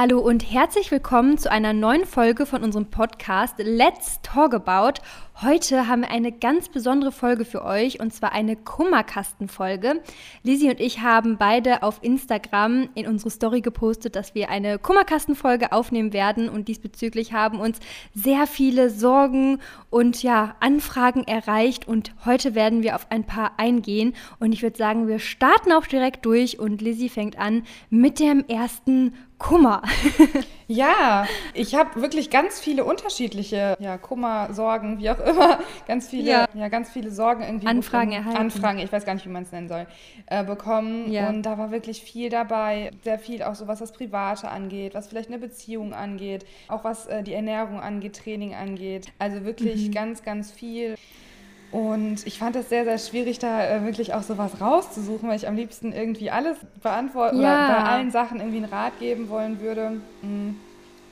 [0.00, 5.02] Hallo und herzlich willkommen zu einer neuen Folge von unserem Podcast Let's Talk About.
[5.40, 10.02] Heute haben wir eine ganz besondere Folge für euch und zwar eine Kummerkastenfolge.
[10.42, 15.70] Lisi und ich haben beide auf Instagram in unsere Story gepostet, dass wir eine Kummerkastenfolge
[15.70, 17.78] aufnehmen werden und diesbezüglich haben uns
[18.14, 19.60] sehr viele Sorgen
[19.90, 24.76] und ja, Anfragen erreicht und heute werden wir auf ein paar eingehen und ich würde
[24.76, 29.82] sagen, wir starten auch direkt durch und Lisi fängt an mit dem ersten Kummer.
[30.66, 35.27] ja, ich habe wirklich ganz viele unterschiedliche ja, Kummer, Sorgen, wie auch immer,
[35.86, 36.46] ganz viele, ja.
[36.54, 37.66] ja ganz viele Sorgen irgendwie.
[37.66, 38.52] Anfragen bekommen, erhalten.
[38.54, 39.86] Anfragen, ich weiß gar nicht, wie man es nennen soll,
[40.26, 41.10] äh, bekommen.
[41.10, 41.28] Ja.
[41.28, 42.90] Und da war wirklich viel dabei.
[43.04, 47.06] Sehr viel auch so, was das Private angeht, was vielleicht eine Beziehung angeht, auch was
[47.06, 49.08] äh, die Ernährung angeht, Training angeht.
[49.18, 49.92] Also wirklich mhm.
[49.92, 50.96] ganz, ganz viel.
[51.70, 55.46] Und ich fand es sehr, sehr schwierig, da äh, wirklich auch sowas rauszusuchen, weil ich
[55.46, 57.66] am liebsten irgendwie alles beantworten ja.
[57.66, 60.00] oder bei allen Sachen irgendwie einen Rat geben wollen würde.
[60.22, 60.56] Mhm.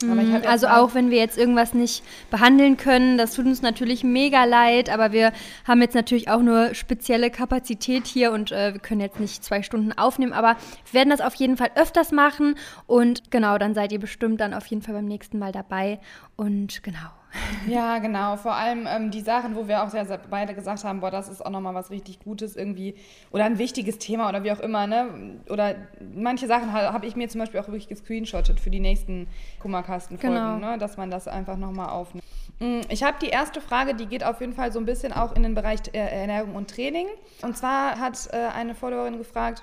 [0.02, 4.44] Mhm, also auch wenn wir jetzt irgendwas nicht behandeln können, das tut uns natürlich mega
[4.44, 5.32] leid, aber wir
[5.66, 9.62] haben jetzt natürlich auch nur spezielle Kapazität hier und äh, wir können jetzt nicht zwei
[9.62, 10.56] Stunden aufnehmen, aber
[10.90, 14.52] wir werden das auf jeden Fall öfters machen und genau, dann seid ihr bestimmt dann
[14.52, 15.98] auf jeden Fall beim nächsten Mal dabei
[16.36, 17.10] und genau.
[17.68, 18.36] Ja, genau.
[18.36, 21.28] Vor allem ähm, die Sachen, wo wir auch sehr, sehr beide gesagt haben, boah, das
[21.28, 22.94] ist auch nochmal was richtig Gutes irgendwie
[23.30, 25.40] oder ein wichtiges Thema oder wie auch immer, ne?
[25.48, 25.74] Oder
[26.16, 29.28] manche Sachen habe ich mir zum Beispiel auch wirklich gescreenshottet für die nächsten
[29.60, 30.72] Kummerkastenfolgen, genau.
[30.72, 30.78] ne?
[30.78, 32.24] Dass man das einfach nochmal aufnimmt.
[32.58, 35.34] Mm, ich habe die erste Frage, die geht auf jeden Fall so ein bisschen auch
[35.36, 37.06] in den Bereich äh, Ernährung und Training.
[37.42, 39.62] Und zwar hat äh, eine Followerin gefragt,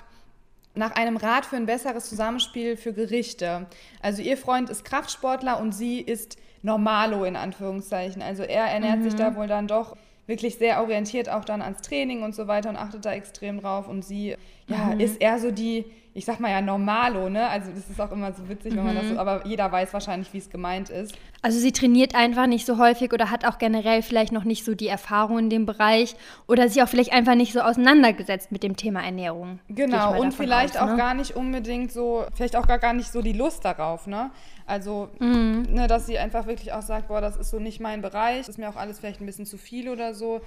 [0.74, 3.66] nach einem Rat für ein besseres Zusammenspiel für Gerichte.
[4.02, 8.22] Also ihr Freund ist Kraftsportler und sie ist Normalo in Anführungszeichen.
[8.22, 9.04] Also er ernährt mhm.
[9.04, 12.70] sich da wohl dann doch wirklich sehr orientiert auch dann ans Training und so weiter
[12.70, 13.88] und achtet da extrem drauf.
[13.88, 15.00] Und sie, ja, mhm.
[15.00, 15.84] ist eher so die,
[16.16, 17.48] ich sag mal ja Normalo, ne?
[17.48, 19.18] Also das ist auch immer so witzig, wenn man das so, mhm.
[19.18, 21.12] aber jeder weiß wahrscheinlich, wie es gemeint ist.
[21.42, 24.76] Also sie trainiert einfach nicht so häufig oder hat auch generell vielleicht noch nicht so
[24.76, 26.14] die Erfahrung in dem Bereich
[26.46, 29.58] oder sich auch vielleicht einfach nicht so auseinandergesetzt mit dem Thema Ernährung.
[29.68, 30.92] Genau, und vielleicht aus, ne?
[30.92, 34.30] auch gar nicht unbedingt so, vielleicht auch gar, gar nicht so die Lust darauf, ne?
[34.66, 35.66] Also, mhm.
[35.68, 38.50] ne, dass sie einfach wirklich auch sagt, boah, das ist so nicht mein Bereich, das
[38.50, 40.40] ist mir auch alles vielleicht ein bisschen zu viel oder so.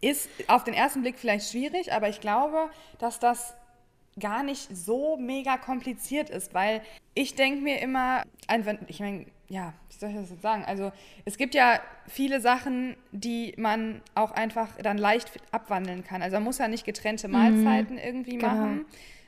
[0.00, 3.56] Ist auf den ersten Blick vielleicht schwierig, aber ich glaube, dass das
[4.18, 6.82] gar nicht so mega kompliziert ist, weil
[7.14, 8.22] ich denke mir immer,
[8.86, 10.64] ich meine, ja, wie soll ich das jetzt sagen?
[10.66, 10.92] Also
[11.24, 16.22] es gibt ja viele Sachen, die man auch einfach dann leicht abwandeln kann.
[16.22, 17.34] Also man muss ja nicht getrennte mhm.
[17.34, 18.02] Mahlzeiten mhm.
[18.02, 18.48] irgendwie genau.
[18.48, 18.84] machen,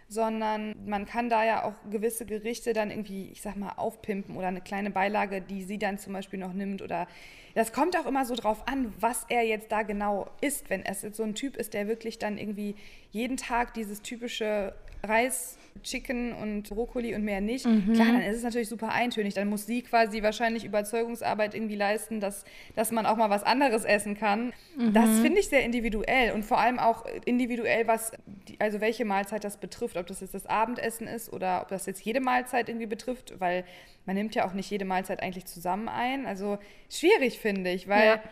[0.09, 4.49] sondern man kann da ja auch gewisse Gerichte dann irgendwie, ich sag mal, aufpimpen oder
[4.49, 7.07] eine kleine Beilage, die sie dann zum Beispiel noch nimmt oder
[7.55, 10.71] das kommt auch immer so drauf an, was er jetzt da genau isst.
[10.71, 12.77] Wenn es jetzt so ein Typ ist, der wirklich dann irgendwie
[13.11, 17.93] jeden Tag dieses typische Reis, Chicken und Brokkoli und mehr nicht, mhm.
[17.95, 19.35] klar, dann ist es natürlich super eintönig.
[19.35, 22.45] Dann muss sie quasi wahrscheinlich Überzeugungsarbeit irgendwie leisten, dass,
[22.77, 24.53] dass man auch mal was anderes essen kann.
[24.77, 24.93] Mhm.
[24.93, 28.13] Das finde ich sehr individuell und vor allem auch individuell, was,
[28.49, 29.97] die, also welche Mahlzeit das betrifft.
[29.97, 33.65] Ob das jetzt das Abendessen ist oder ob das jetzt jede Mahlzeit irgendwie betrifft, weil
[34.07, 36.27] man nimmt ja auch nicht jede Mahlzeit eigentlich zusammen ein.
[36.27, 36.59] Also
[36.91, 38.23] schwierig finde ich, weil ja.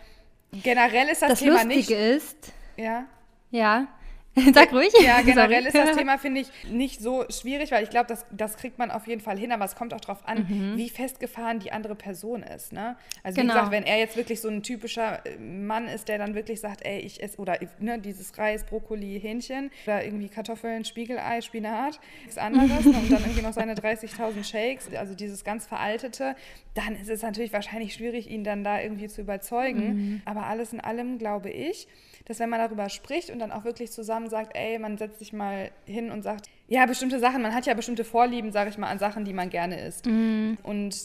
[0.62, 2.16] generell ist das, das Thema Lustige nicht.
[2.16, 2.52] ist.
[2.76, 3.06] Ja.
[3.50, 3.88] Ja,
[4.54, 4.92] Sag ruhig.
[5.02, 8.56] Ja, generell ist das Thema, finde ich, nicht so schwierig, weil ich glaube, das, das
[8.56, 10.76] kriegt man auf jeden Fall hin, aber es kommt auch darauf an, mhm.
[10.76, 12.72] wie festgefahren die andere Person ist.
[12.72, 12.96] Ne?
[13.22, 13.52] Also genau.
[13.52, 16.60] wie gesagt, wenn er jetzt wirklich so ein typischer äh, Mann ist, der dann wirklich
[16.60, 22.00] sagt, ey, ich esse, oder ne, dieses Reis, Brokkoli, Hähnchen oder irgendwie Kartoffeln, Spiegelei, Spinat,
[22.20, 22.98] nichts anderes ne?
[22.98, 26.36] und dann irgendwie noch seine 30.000 Shakes, also dieses ganz veraltete,
[26.74, 29.78] dann ist es natürlich wahrscheinlich schwierig, ihn dann da irgendwie zu überzeugen.
[29.78, 30.22] Mhm.
[30.24, 31.88] Aber alles in allem glaube ich,
[32.28, 35.32] dass wenn man darüber spricht und dann auch wirklich zusammen sagt, ey, man setzt sich
[35.32, 38.88] mal hin und sagt, ja, bestimmte Sachen, man hat ja bestimmte Vorlieben, sage ich mal,
[38.88, 40.06] an Sachen, die man gerne isst.
[40.06, 40.58] Mhm.
[40.62, 40.96] Und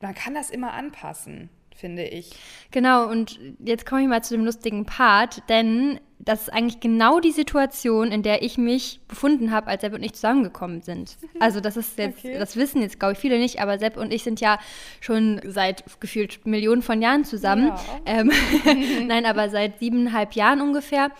[0.00, 1.50] man kann das immer anpassen
[1.80, 2.32] finde ich.
[2.70, 7.18] Genau, und jetzt komme ich mal zu dem lustigen Part, denn das ist eigentlich genau
[7.18, 11.16] die Situation, in der ich mich befunden habe, als Sepp und ich zusammengekommen sind.
[11.40, 12.38] Also das ist jetzt, okay.
[12.38, 14.58] das wissen jetzt, glaube ich, viele nicht, aber Sepp und ich sind ja
[15.00, 17.68] schon seit gefühlt Millionen von Jahren zusammen.
[17.68, 17.80] Ja.
[18.04, 18.30] Ähm,
[19.06, 21.10] Nein, aber seit siebeneinhalb Jahren ungefähr.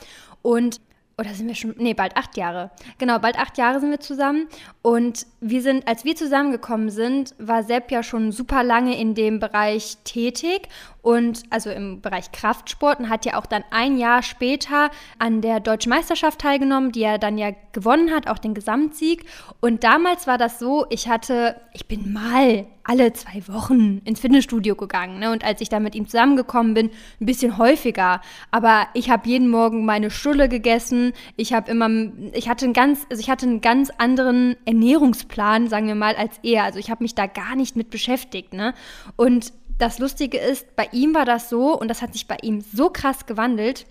[0.43, 0.81] Und
[1.21, 2.71] oder sind wir schon, nee, bald acht Jahre.
[2.97, 4.49] Genau, bald acht Jahre sind wir zusammen.
[4.81, 9.39] Und wir sind, als wir zusammengekommen sind, war Sepp ja schon super lange in dem
[9.39, 10.69] Bereich tätig
[11.03, 15.61] und also im Bereich Kraftsport und hat ja auch dann ein Jahr später an der
[15.61, 19.27] Deutschen Meisterschaft teilgenommen, die er dann ja gewonnen hat, auch den Gesamtsieg.
[19.61, 24.75] Und damals war das so, ich hatte, ich bin mal alle zwei Wochen ins Fitnessstudio
[24.75, 25.21] gegangen.
[25.21, 25.31] Ne?
[25.31, 26.91] Und als ich da mit ihm zusammengekommen bin,
[27.21, 28.21] ein bisschen häufiger.
[28.51, 31.13] Aber ich habe jeden Morgen meine gegessen gegessen.
[31.37, 31.89] Ich habe immer,
[32.33, 36.41] ich hatte einen ganz, also ich hatte einen ganz anderen Ernährungsplan, sagen wir mal, als
[36.43, 36.65] er.
[36.65, 38.75] Also ich habe mich da gar nicht mit beschäftigt, ne?
[39.15, 42.61] Und das Lustige ist, bei ihm war das so und das hat sich bei ihm
[42.61, 43.87] so krass gewandelt.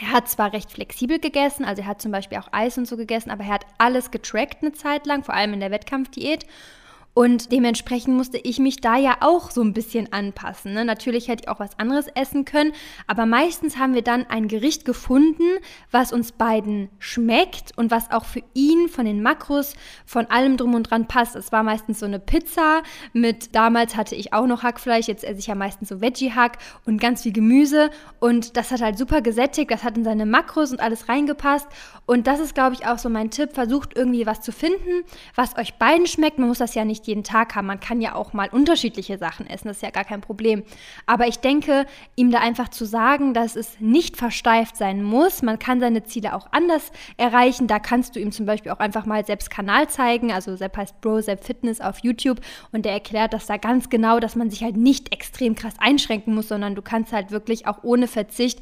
[0.00, 2.96] Er hat zwar recht flexibel gegessen, also er hat zum Beispiel auch Eis und so
[2.96, 6.46] gegessen, aber er hat alles getrackt eine Zeit lang, vor allem in der Wettkampfdiät.
[7.14, 10.74] Und dementsprechend musste ich mich da ja auch so ein bisschen anpassen.
[10.74, 10.84] Ne?
[10.84, 12.72] Natürlich hätte ich auch was anderes essen können,
[13.06, 15.44] aber meistens haben wir dann ein Gericht gefunden,
[15.92, 19.74] was uns beiden schmeckt und was auch für ihn von den Makros,
[20.04, 21.36] von allem drum und dran passt.
[21.36, 22.82] Es war meistens so eine Pizza
[23.12, 27.00] mit, damals hatte ich auch noch Hackfleisch, jetzt esse ich ja meistens so Veggie-Hack und
[27.00, 27.90] ganz viel Gemüse.
[28.18, 31.68] Und das hat halt super gesättigt, das hat in seine Makros und alles reingepasst.
[32.06, 33.52] Und das ist, glaube ich, auch so mein Tipp.
[33.52, 36.38] Versucht irgendwie was zu finden, was euch beiden schmeckt.
[36.38, 37.66] Man muss das ja nicht nicht jeden Tag haben.
[37.66, 40.62] Man kann ja auch mal unterschiedliche Sachen essen, das ist ja gar kein Problem.
[41.06, 41.86] Aber ich denke,
[42.16, 46.34] ihm da einfach zu sagen, dass es nicht versteift sein muss, man kann seine Ziele
[46.34, 47.66] auch anders erreichen.
[47.66, 50.32] Da kannst du ihm zum Beispiel auch einfach mal selbst Kanal zeigen.
[50.32, 52.40] Also Sepp heißt Bro, Sepp Fitness auf YouTube
[52.72, 56.34] und der erklärt das da ganz genau, dass man sich halt nicht extrem krass einschränken
[56.34, 58.60] muss, sondern du kannst halt wirklich auch ohne Verzicht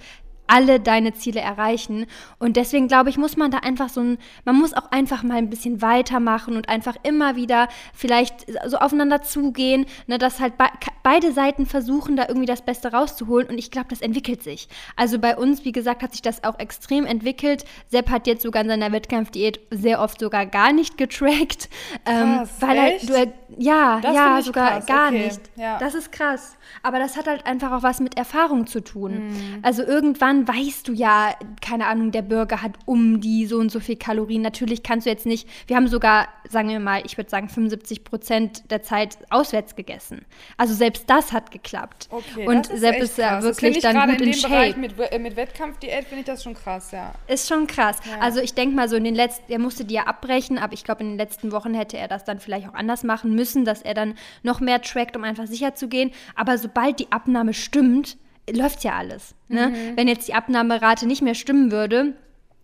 [0.53, 2.05] alle deine Ziele erreichen.
[2.39, 5.39] Und deswegen glaube ich, muss man da einfach so ein, man muss auch einfach mal
[5.39, 10.67] ein bisschen weitermachen und einfach immer wieder vielleicht so aufeinander zugehen, ne, dass halt be
[11.03, 13.49] beide Seiten versuchen, da irgendwie das Beste rauszuholen.
[13.49, 14.69] Und ich glaube, das entwickelt sich.
[14.95, 17.65] Also bei uns, wie gesagt, hat sich das auch extrem entwickelt.
[17.89, 21.71] Sepp hat jetzt sogar in seiner Wettkampfdiät sehr oft sogar gar nicht getrackt.
[22.05, 23.11] Ähm, krass, weil echt?
[23.11, 24.87] Er, du, ja, das ja, sogar krass.
[24.87, 25.25] gar okay.
[25.25, 25.41] nicht.
[25.57, 25.79] Ja.
[25.79, 26.57] Das ist krass.
[26.83, 29.29] Aber das hat halt einfach auch was mit Erfahrung zu tun.
[29.29, 29.59] Mhm.
[29.63, 33.81] Also irgendwann weißt du ja, keine Ahnung, der Burger hat um die so und so
[33.81, 34.43] viel Kalorien.
[34.43, 38.05] Natürlich kannst du jetzt nicht, wir haben sogar, sagen wir mal, ich würde sagen 75
[38.05, 40.25] Prozent der Zeit auswärts gegessen.
[40.57, 42.09] Also selbst das hat geklappt.
[42.11, 44.79] Okay, und selbst ist ja wirklich dann gut in, in Shape.
[44.79, 47.15] Mit, äh, mit Wettkampfdiät finde ich das schon krass, ja.
[47.27, 47.99] Ist schon krass.
[48.09, 48.19] Ja.
[48.21, 50.85] Also ich denke mal so in den letzten, er musste die ja abbrechen, aber ich
[50.85, 53.83] glaube in den letzten Wochen hätte er das dann vielleicht auch anders machen müssen, dass
[53.83, 56.13] er dann noch mehr trackt, um einfach sicher zu gehen.
[56.35, 58.17] Aber sobald die Abnahme stimmt,
[58.51, 59.35] läuft ja alles.
[59.49, 59.69] Ne?
[59.69, 59.97] Mhm.
[59.97, 62.15] Wenn jetzt die Abnahmerate nicht mehr stimmen würde,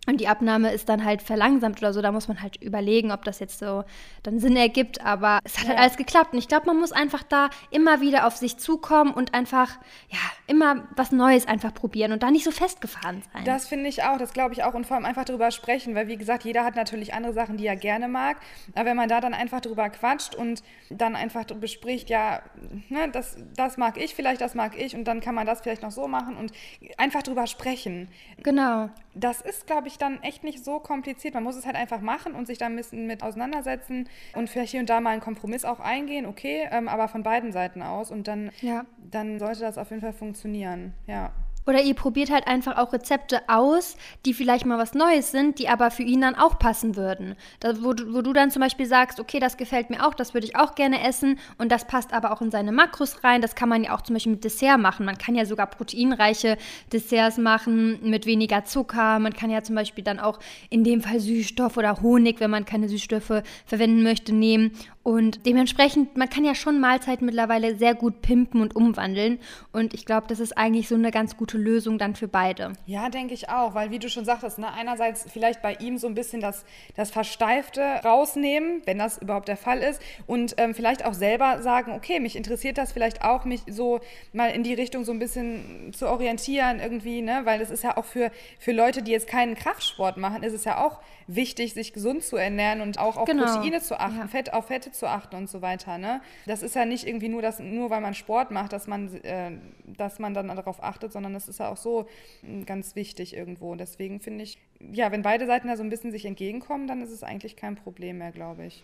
[0.09, 2.01] und die Abnahme ist dann halt verlangsamt oder so.
[2.01, 3.83] Da muss man halt überlegen, ob das jetzt so
[4.23, 5.01] dann Sinn ergibt.
[5.05, 6.33] Aber es hat halt alles geklappt.
[6.33, 9.77] Und ich glaube, man muss einfach da immer wieder auf sich zukommen und einfach,
[10.09, 13.43] ja, immer was Neues einfach probieren und da nicht so festgefahren sein.
[13.45, 14.17] Das finde ich auch.
[14.17, 14.73] Das glaube ich auch.
[14.73, 15.95] Und vor allem einfach darüber sprechen.
[15.95, 18.37] Weil, wie gesagt, jeder hat natürlich andere Sachen, die er gerne mag.
[18.75, 22.41] Aber wenn man da dann einfach drüber quatscht und dann einfach bespricht, ja,
[22.89, 24.95] ne, das, das mag ich vielleicht, das mag ich.
[24.95, 26.51] Und dann kann man das vielleicht noch so machen und
[26.97, 28.09] einfach drüber sprechen.
[28.43, 28.89] Genau.
[29.19, 31.33] Das ist, glaube ich, dann echt nicht so kompliziert.
[31.33, 34.71] Man muss es halt einfach machen und sich da ein bisschen mit auseinandersetzen und vielleicht
[34.71, 38.11] hier und da mal einen Kompromiss auch eingehen, okay, ähm, aber von beiden Seiten aus
[38.11, 38.85] und dann, ja.
[39.11, 41.31] dann sollte das auf jeden Fall funktionieren, ja.
[41.69, 43.95] Oder ihr probiert halt einfach auch Rezepte aus,
[44.25, 47.35] die vielleicht mal was Neues sind, die aber für ihn dann auch passen würden.
[47.59, 50.47] Da, wo, wo du dann zum Beispiel sagst, okay, das gefällt mir auch, das würde
[50.47, 53.43] ich auch gerne essen und das passt aber auch in seine Makros rein.
[53.43, 55.05] Das kann man ja auch zum Beispiel mit Dessert machen.
[55.05, 56.57] Man kann ja sogar proteinreiche
[56.91, 59.19] Desserts machen mit weniger Zucker.
[59.19, 60.39] Man kann ja zum Beispiel dann auch
[60.71, 64.71] in dem Fall Süßstoff oder Honig, wenn man keine Süßstoffe verwenden möchte, nehmen.
[65.09, 69.39] Und dementsprechend, man kann ja schon Mahlzeiten mittlerweile sehr gut pimpen und umwandeln.
[69.71, 72.73] Und ich glaube, das ist eigentlich so eine ganz gute Lösung dann für beide.
[72.85, 76.05] Ja, denke ich auch, weil wie du schon sagtest, ne, einerseits vielleicht bei ihm so
[76.05, 76.63] ein bisschen das,
[76.95, 81.93] das Versteifte rausnehmen, wenn das überhaupt der Fall ist, und ähm, vielleicht auch selber sagen,
[81.93, 84.01] okay, mich interessiert das vielleicht auch, mich so
[84.31, 87.97] mal in die Richtung so ein bisschen zu orientieren irgendwie, ne, weil das ist ja
[87.97, 90.99] auch für, für Leute, die jetzt keinen Kraftsport machen, ist es ja auch
[91.29, 93.45] wichtig, sich gesund zu ernähren und auch auf genau.
[93.45, 94.27] Proteine zu achten, ja.
[94.27, 95.97] Fett, auf Fette zu achten und so weiter.
[95.97, 96.21] Ne?
[96.45, 99.51] Das ist ja nicht irgendwie nur, das, nur weil man Sport macht, dass man, äh,
[99.85, 102.07] dass man dann darauf achtet, sondern das ist ja auch so
[102.41, 103.75] hm, ganz wichtig irgendwo.
[103.75, 107.11] Deswegen finde ich, ja, wenn beide Seiten da so ein bisschen sich entgegenkommen, dann ist
[107.11, 108.83] es eigentlich kein Problem mehr, glaube ich.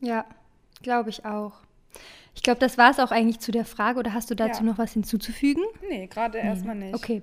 [0.00, 0.24] Ja,
[0.82, 1.60] glaube ich auch.
[2.34, 3.98] Ich glaube, das war es auch eigentlich zu der Frage.
[3.98, 4.70] Oder hast du dazu ja.
[4.70, 5.64] noch was hinzuzufügen?
[5.88, 6.46] Nee, gerade nee.
[6.46, 6.94] erstmal nicht.
[6.94, 7.22] Okay.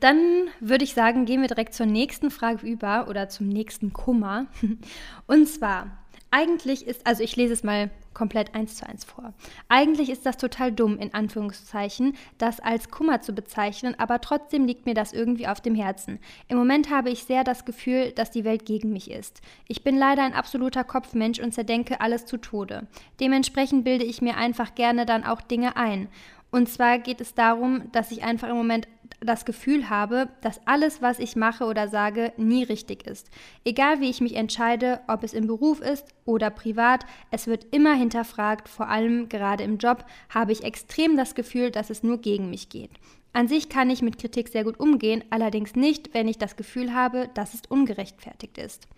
[0.00, 4.46] Dann würde ich sagen, gehen wir direkt zur nächsten Frage über oder zum nächsten Kummer.
[5.26, 5.97] Und zwar,
[6.30, 9.32] eigentlich ist, also ich lese es mal komplett eins zu eins vor.
[9.68, 14.86] Eigentlich ist das total dumm, in Anführungszeichen, das als Kummer zu bezeichnen, aber trotzdem liegt
[14.86, 16.18] mir das irgendwie auf dem Herzen.
[16.48, 19.40] Im Moment habe ich sehr das Gefühl, dass die Welt gegen mich ist.
[19.68, 22.88] Ich bin leider ein absoluter Kopfmensch und zerdenke alles zu Tode.
[23.20, 26.08] Dementsprechend bilde ich mir einfach gerne dann auch Dinge ein.
[26.50, 28.88] Und zwar geht es darum, dass ich einfach im Moment
[29.20, 33.30] das Gefühl habe, dass alles, was ich mache oder sage, nie richtig ist.
[33.64, 37.94] Egal wie ich mich entscheide, ob es im Beruf ist oder privat, es wird immer
[37.94, 42.50] hinterfragt, vor allem gerade im Job habe ich extrem das Gefühl, dass es nur gegen
[42.50, 42.90] mich geht.
[43.32, 46.94] An sich kann ich mit Kritik sehr gut umgehen, allerdings nicht, wenn ich das Gefühl
[46.94, 48.88] habe, dass es ungerechtfertigt ist.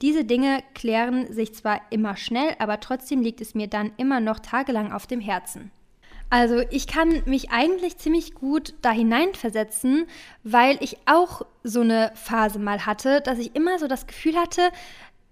[0.00, 4.38] Diese Dinge klären sich zwar immer schnell, aber trotzdem liegt es mir dann immer noch
[4.38, 5.70] tagelang auf dem Herzen.
[6.30, 10.06] Also ich kann mich eigentlich ziemlich gut da hineinversetzen,
[10.44, 14.70] weil ich auch so eine Phase mal hatte, dass ich immer so das Gefühl hatte,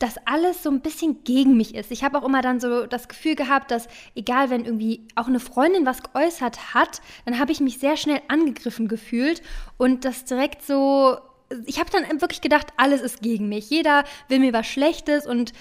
[0.00, 1.90] dass alles so ein bisschen gegen mich ist.
[1.90, 5.40] Ich habe auch immer dann so das Gefühl gehabt, dass egal, wenn irgendwie auch eine
[5.40, 9.42] Freundin was geäußert hat, dann habe ich mich sehr schnell angegriffen gefühlt
[9.76, 11.18] und das direkt so,
[11.66, 13.70] ich habe dann wirklich gedacht, alles ist gegen mich.
[13.70, 15.52] Jeder will mir was Schlechtes und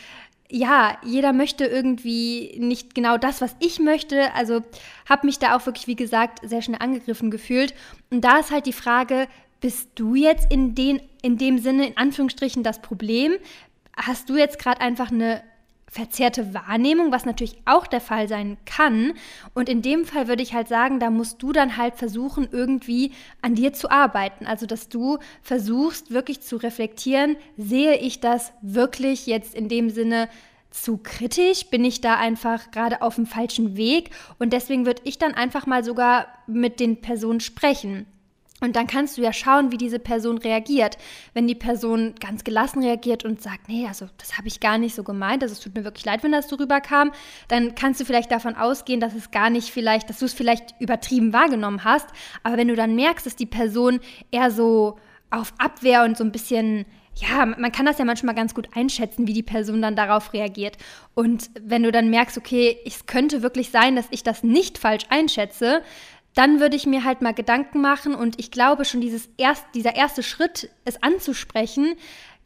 [0.49, 4.33] ja, jeder möchte irgendwie nicht genau das, was ich möchte.
[4.33, 4.61] Also
[5.07, 7.73] habe mich da auch wirklich, wie gesagt, sehr schnell angegriffen gefühlt.
[8.09, 9.27] Und da ist halt die Frage,
[9.59, 13.33] bist du jetzt in, den, in dem Sinne, in Anführungsstrichen, das Problem?
[13.95, 15.43] Hast du jetzt gerade einfach eine
[15.89, 19.13] verzerrte Wahrnehmung, was natürlich auch der Fall sein kann.
[19.53, 23.11] Und in dem Fall würde ich halt sagen, da musst du dann halt versuchen, irgendwie
[23.41, 24.45] an dir zu arbeiten.
[24.45, 30.27] Also, dass du versuchst, wirklich zu reflektieren, sehe ich das wirklich jetzt in dem Sinne
[30.71, 31.67] zu kritisch?
[31.67, 34.11] Bin ich da einfach gerade auf dem falschen Weg?
[34.39, 38.05] Und deswegen würde ich dann einfach mal sogar mit den Personen sprechen.
[38.59, 40.97] Und dann kannst du ja schauen, wie diese Person reagiert.
[41.33, 44.95] Wenn die Person ganz gelassen reagiert und sagt, nee, also das habe ich gar nicht
[44.95, 47.11] so gemeint, also es tut mir wirklich leid, wenn das so rüberkam,
[47.49, 50.73] dann kannst du vielleicht davon ausgehen, dass es gar nicht vielleicht, dass du es vielleicht
[50.79, 52.07] übertrieben wahrgenommen hast.
[52.41, 53.99] Aber wenn du dann merkst, dass die Person
[54.31, 54.97] eher so
[55.29, 56.85] auf Abwehr und so ein bisschen,
[57.15, 60.77] ja, man kann das ja manchmal ganz gut einschätzen, wie die Person dann darauf reagiert.
[61.13, 65.05] Und wenn du dann merkst, okay, es könnte wirklich sein, dass ich das nicht falsch
[65.09, 65.83] einschätze,
[66.37, 69.95] dann würde ich mir halt mal Gedanken machen und ich glaube schon dieses erst, dieser
[69.95, 71.95] erste Schritt, es anzusprechen,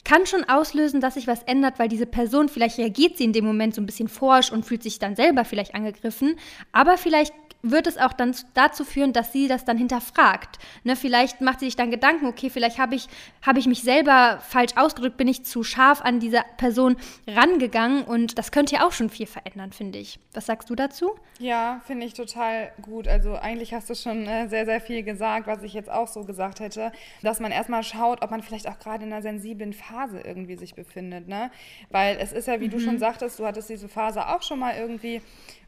[0.02, 3.44] kann schon auslösen, dass sich was ändert, weil diese Person, vielleicht reagiert sie in dem
[3.44, 6.36] Moment so ein bisschen forsch und fühlt sich dann selber vielleicht angegriffen,
[6.72, 10.58] aber vielleicht wird es auch dann dazu führen, dass sie das dann hinterfragt.
[10.84, 13.08] Ne, vielleicht macht sie sich dann Gedanken, okay, vielleicht habe ich,
[13.46, 18.36] hab ich mich selber falsch ausgedrückt, bin ich zu scharf an diese Person rangegangen und
[18.38, 20.18] das könnte ja auch schon viel verändern, finde ich.
[20.34, 21.12] Was sagst du dazu?
[21.38, 23.06] Ja, finde ich total gut.
[23.06, 26.24] Also eigentlich hast du schon äh, sehr, sehr viel gesagt, was ich jetzt auch so
[26.24, 26.92] gesagt hätte,
[27.22, 30.74] dass man erstmal schaut, ob man vielleicht auch gerade in einer sensiblen Phase irgendwie sich
[30.74, 31.28] befindet.
[31.28, 31.50] Ne?
[31.90, 32.70] Weil es ist ja, wie mhm.
[32.70, 35.22] du schon sagtest, du hattest diese Phase auch schon mal irgendwie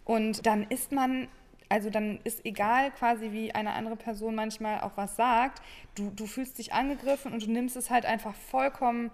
[0.04, 1.28] und dann ist man
[1.68, 5.62] also dann ist egal quasi, wie eine andere Person manchmal auch was sagt,
[5.94, 9.10] du, du fühlst dich angegriffen und du nimmst es halt einfach vollkommen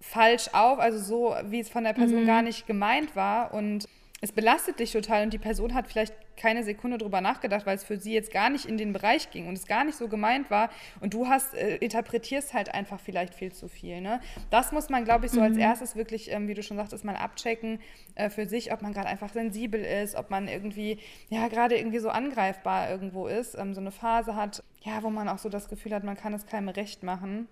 [0.00, 2.26] falsch auf, also so, wie es von der Person mhm.
[2.26, 3.88] gar nicht gemeint war und
[4.20, 7.84] es belastet dich total und die Person hat vielleicht keine Sekunde drüber nachgedacht, weil es
[7.84, 10.50] für sie jetzt gar nicht in den Bereich ging und es gar nicht so gemeint
[10.50, 14.00] war und du hast äh, interpretierst halt einfach vielleicht viel zu viel.
[14.00, 14.20] Ne?
[14.50, 15.46] Das muss man, glaube ich, so mhm.
[15.46, 17.80] als erstes wirklich, ähm, wie du schon sagtest, mal abchecken
[18.14, 21.98] äh, für sich, ob man gerade einfach sensibel ist, ob man irgendwie ja gerade irgendwie
[21.98, 25.68] so angreifbar irgendwo ist, ähm, so eine Phase hat, ja, wo man auch so das
[25.68, 27.48] Gefühl hat, man kann es keinem recht machen.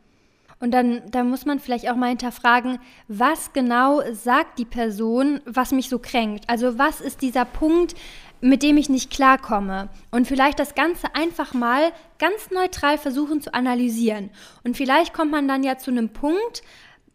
[0.60, 5.72] Und dann, dann muss man vielleicht auch mal hinterfragen, was genau sagt die Person, was
[5.72, 6.48] mich so kränkt?
[6.48, 7.94] Also was ist dieser Punkt,
[8.44, 9.88] mit dem ich nicht klarkomme?
[10.10, 14.30] Und vielleicht das Ganze einfach mal ganz neutral versuchen zu analysieren.
[14.64, 16.62] Und vielleicht kommt man dann ja zu einem Punkt,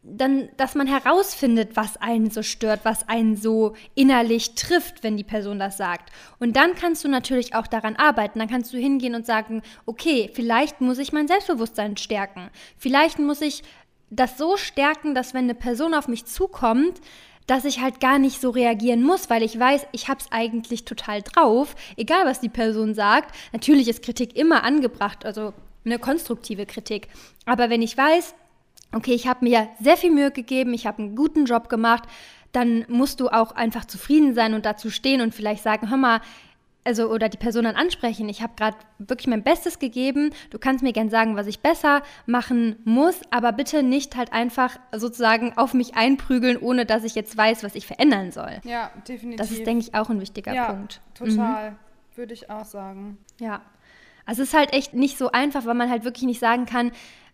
[0.01, 5.23] dann, dass man herausfindet, was einen so stört, was einen so innerlich trifft, wenn die
[5.23, 6.11] Person das sagt.
[6.39, 8.39] Und dann kannst du natürlich auch daran arbeiten.
[8.39, 12.49] Dann kannst du hingehen und sagen, okay, vielleicht muss ich mein Selbstbewusstsein stärken.
[12.77, 13.61] Vielleicht muss ich
[14.09, 16.99] das so stärken, dass wenn eine Person auf mich zukommt,
[17.49, 20.85] dass ich halt gar nicht so reagieren muss, weil ich weiß, ich habe es eigentlich
[20.85, 23.35] total drauf, egal was die Person sagt.
[23.53, 25.53] Natürlich ist Kritik immer angebracht, also
[25.83, 27.07] eine konstruktive Kritik.
[27.45, 28.35] Aber wenn ich weiß,
[28.93, 32.03] okay, ich habe mir sehr viel Mühe gegeben, ich habe einen guten Job gemacht,
[32.51, 36.21] dann musst du auch einfach zufrieden sein und dazu stehen und vielleicht sagen, hör mal,
[36.83, 40.83] also oder die Person dann ansprechen, ich habe gerade wirklich mein Bestes gegeben, du kannst
[40.83, 45.73] mir gern sagen, was ich besser machen muss, aber bitte nicht halt einfach sozusagen auf
[45.73, 48.59] mich einprügeln, ohne dass ich jetzt weiß, was ich verändern soll.
[48.63, 49.37] Ja, definitiv.
[49.37, 51.01] Das ist, denke ich, auch ein wichtiger ja, Punkt.
[51.13, 51.75] Total, mhm.
[52.15, 53.17] würde ich auch sagen.
[53.39, 53.61] Ja.
[54.25, 56.91] Also es ist halt echt nicht so einfach, weil man halt wirklich nicht sagen kann,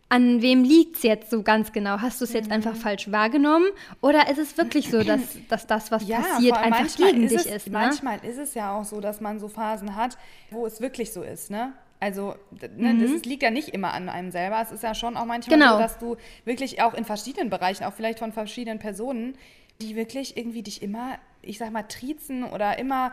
[0.10, 2.00] an wem liegt es jetzt so ganz genau?
[2.00, 2.54] Hast du es jetzt mhm.
[2.54, 3.66] einfach falsch wahrgenommen?
[4.02, 7.68] Oder ist es wirklich so, dass, dass das, was ja, passiert, einfach gegen dich ist?
[7.68, 7.74] Ne?
[7.74, 10.18] Manchmal ist es ja auch so, dass man so Phasen hat,
[10.52, 11.74] wo es wirklich so ist, ne?
[12.00, 12.36] Also,
[12.76, 13.02] ne, mhm.
[13.02, 14.62] das liegt ja nicht immer an einem selber.
[14.62, 15.74] Es ist ja schon auch manchmal genau.
[15.74, 19.36] so, dass du wirklich auch in verschiedenen Bereichen, auch vielleicht von verschiedenen Personen,
[19.82, 23.12] die wirklich irgendwie dich immer, ich sag mal, triezen oder immer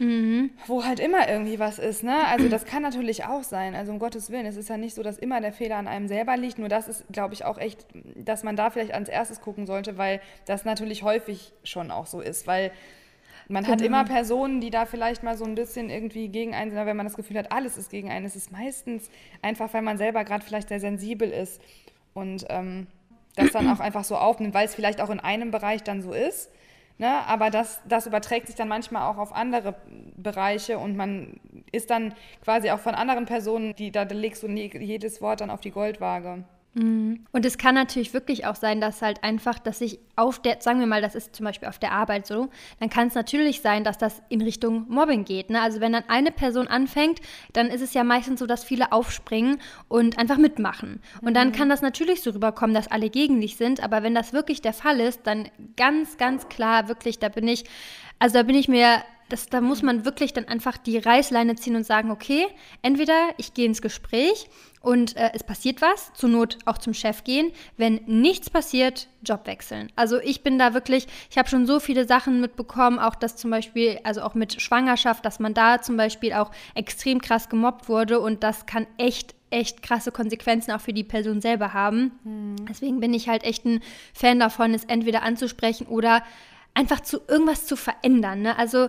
[0.00, 0.50] mhm.
[0.66, 2.02] wo halt immer irgendwie was ist.
[2.02, 2.26] Ne?
[2.26, 3.74] Also das kann natürlich auch sein.
[3.74, 6.08] Also um Gottes Willen, es ist ja nicht so, dass immer der Fehler an einem
[6.08, 6.58] selber liegt.
[6.58, 9.98] Nur das ist, glaube ich, auch echt, dass man da vielleicht ans erstes gucken sollte,
[9.98, 12.46] weil das natürlich häufig schon auch so ist.
[12.46, 12.72] Weil
[13.48, 13.74] man genau.
[13.74, 16.96] hat immer Personen, die da vielleicht mal so ein bisschen irgendwie gegen einen sind, wenn
[16.96, 18.24] man das Gefühl hat, alles ist gegen einen.
[18.24, 19.10] Es ist meistens
[19.42, 21.60] einfach, weil man selber gerade vielleicht sehr sensibel ist
[22.14, 22.86] und ähm,
[23.36, 26.12] das dann auch einfach so aufnimmt, weil es vielleicht auch in einem Bereich dann so
[26.12, 26.50] ist.
[27.00, 27.26] Ne?
[27.26, 29.74] Aber das, das überträgt sich dann manchmal auch auf andere
[30.18, 31.40] Bereiche und man
[31.72, 32.12] ist dann
[32.44, 36.44] quasi auch von anderen Personen, die da legst du jedes Wort dann auf die Goldwaage.
[36.74, 37.24] Mhm.
[37.32, 40.78] Und es kann natürlich wirklich auch sein, dass halt einfach, dass sich auf der, sagen
[40.78, 42.48] wir mal, das ist zum Beispiel auf der Arbeit so,
[42.78, 45.50] dann kann es natürlich sein, dass das in Richtung Mobbing geht.
[45.50, 45.60] Ne?
[45.60, 47.20] Also wenn dann eine Person anfängt,
[47.52, 51.00] dann ist es ja meistens so, dass viele aufspringen und einfach mitmachen.
[51.22, 51.52] Und dann mhm.
[51.52, 53.82] kann das natürlich so rüberkommen, dass alle gegen dich sind.
[53.82, 57.64] Aber wenn das wirklich der Fall ist, dann ganz, ganz klar, wirklich, da bin ich,
[58.20, 61.76] also da bin ich mir das, da muss man wirklich dann einfach die Reißleine ziehen
[61.76, 62.46] und sagen, okay,
[62.82, 64.48] entweder ich gehe ins Gespräch
[64.82, 67.52] und äh, es passiert was, zur Not auch zum Chef gehen.
[67.76, 69.92] Wenn nichts passiert, Job wechseln.
[69.96, 73.50] Also ich bin da wirklich, ich habe schon so viele Sachen mitbekommen, auch dass zum
[73.50, 78.20] Beispiel, also auch mit Schwangerschaft, dass man da zum Beispiel auch extrem krass gemobbt wurde
[78.20, 82.12] und das kann echt echt krasse Konsequenzen auch für die Person selber haben.
[82.22, 82.56] Hm.
[82.68, 83.80] Deswegen bin ich halt echt ein
[84.14, 86.22] Fan davon, es entweder anzusprechen oder
[86.74, 88.42] einfach zu irgendwas zu verändern.
[88.42, 88.56] Ne?
[88.56, 88.88] Also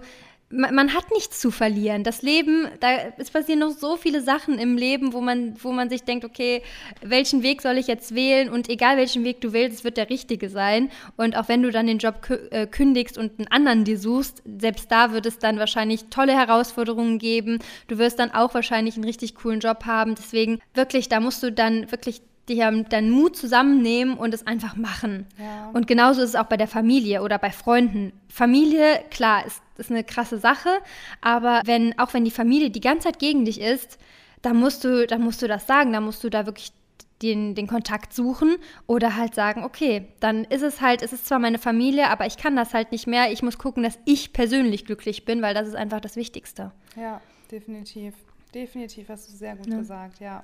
[0.51, 2.03] man, man, hat nichts zu verlieren.
[2.03, 5.89] Das Leben, da es passieren noch so viele Sachen im Leben, wo man, wo man
[5.89, 6.61] sich denkt, okay,
[7.01, 8.49] welchen Weg soll ich jetzt wählen?
[8.49, 10.89] Und egal welchen Weg du wählst, es wird der richtige sein.
[11.17, 14.91] Und auch wenn du dann den Job äh, kündigst und einen anderen dir suchst, selbst
[14.91, 17.59] da wird es dann wahrscheinlich tolle Herausforderungen geben.
[17.87, 20.15] Du wirst dann auch wahrscheinlich einen richtig coolen Job haben.
[20.15, 25.27] Deswegen wirklich, da musst du dann wirklich dich deinen Mut zusammennehmen und es einfach machen.
[25.39, 25.69] Ja.
[25.73, 28.13] Und genauso ist es auch bei der Familie oder bei Freunden.
[28.29, 30.69] Familie, klar, ist, ist eine krasse Sache,
[31.21, 33.97] aber wenn, auch wenn die Familie die ganze Zeit gegen dich ist,
[34.41, 36.71] dann musst du, dann musst du das sagen, dann musst du da wirklich
[37.21, 38.55] den, den Kontakt suchen
[38.87, 42.37] oder halt sagen, okay, dann ist es halt, es ist zwar meine Familie, aber ich
[42.37, 43.31] kann das halt nicht mehr.
[43.31, 46.71] Ich muss gucken, dass ich persönlich glücklich bin, weil das ist einfach das Wichtigste.
[46.95, 48.15] Ja, definitiv.
[48.53, 49.77] Definitiv hast du sehr gut ja.
[49.77, 50.43] gesagt, ja.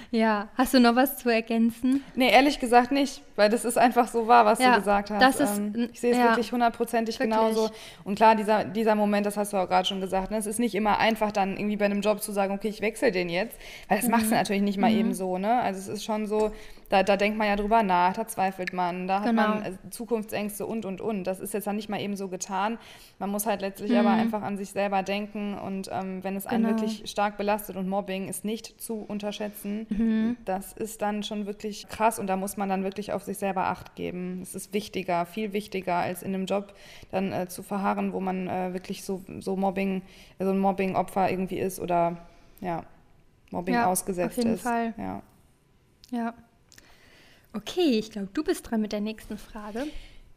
[0.13, 2.03] ja, hast du noch was zu ergänzen?
[2.15, 5.21] Nee, ehrlich gesagt nicht, weil das ist einfach so wahr, was ja, du gesagt hast.
[5.21, 7.69] Das ist, ähm, ich sehe es ja, wirklich hundertprozentig genauso.
[8.03, 10.59] Und klar, dieser, dieser Moment, das hast du auch gerade schon gesagt, ne, es ist
[10.59, 13.57] nicht immer einfach dann irgendwie bei einem Job zu sagen, okay, ich wechsle den jetzt,
[13.87, 14.11] weil das mhm.
[14.11, 14.99] machst du natürlich nicht mal mhm.
[14.99, 15.37] eben so.
[15.37, 15.61] Ne?
[15.61, 16.51] Also es ist schon so,
[16.89, 19.41] da, da denkt man ja drüber nach, da zweifelt man, da genau.
[19.43, 21.23] hat man äh, Zukunftsängste und, und, und.
[21.23, 22.77] Das ist jetzt dann nicht mal eben so getan.
[23.17, 23.97] Man muss halt letztlich mhm.
[23.97, 26.75] aber einfach an sich selber denken und ähm, wenn es einen genau.
[26.75, 30.37] wirklich stark belastet und Mobbing ist nicht zu unterschätzen, mhm.
[30.45, 33.65] das ist dann schon wirklich krass und da muss man dann wirklich auf sich selber
[33.65, 34.41] Acht geben.
[34.41, 36.73] Es ist wichtiger, viel wichtiger, als in einem Job
[37.11, 40.01] dann äh, zu verharren, wo man äh, wirklich so, so Mobbing,
[40.39, 42.17] so ein Mobbing-Opfer irgendwie ist oder
[42.59, 42.83] ja,
[43.51, 44.63] Mobbing ja, ausgesetzt auf jeden ist.
[44.63, 44.93] Fall.
[44.97, 45.21] Ja.
[46.11, 46.33] Ja.
[47.53, 49.85] Okay, ich glaube, du bist dran mit der nächsten Frage.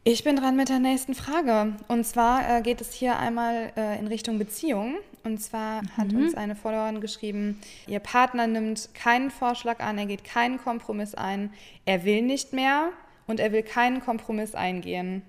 [0.07, 1.73] Ich bin dran mit der nächsten Frage.
[1.87, 4.97] Und zwar äh, geht es hier einmal äh, in Richtung Beziehung.
[5.23, 5.97] Und zwar mhm.
[5.97, 11.15] hat uns eine Followerin geschrieben, ihr Partner nimmt keinen Vorschlag an, er geht keinen Kompromiss
[11.15, 11.51] ein,
[11.85, 12.89] er will nicht mehr
[13.25, 15.23] und er will keinen Kompromiss eingehen.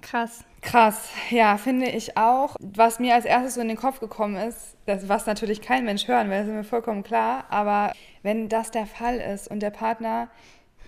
[0.00, 0.42] Krass.
[0.62, 2.56] Krass, ja, finde ich auch.
[2.60, 6.08] Was mir als erstes so in den Kopf gekommen ist, das, was natürlich kein Mensch
[6.08, 9.68] hören will, das ist mir vollkommen klar, aber wenn das der Fall ist und der
[9.68, 10.28] Partner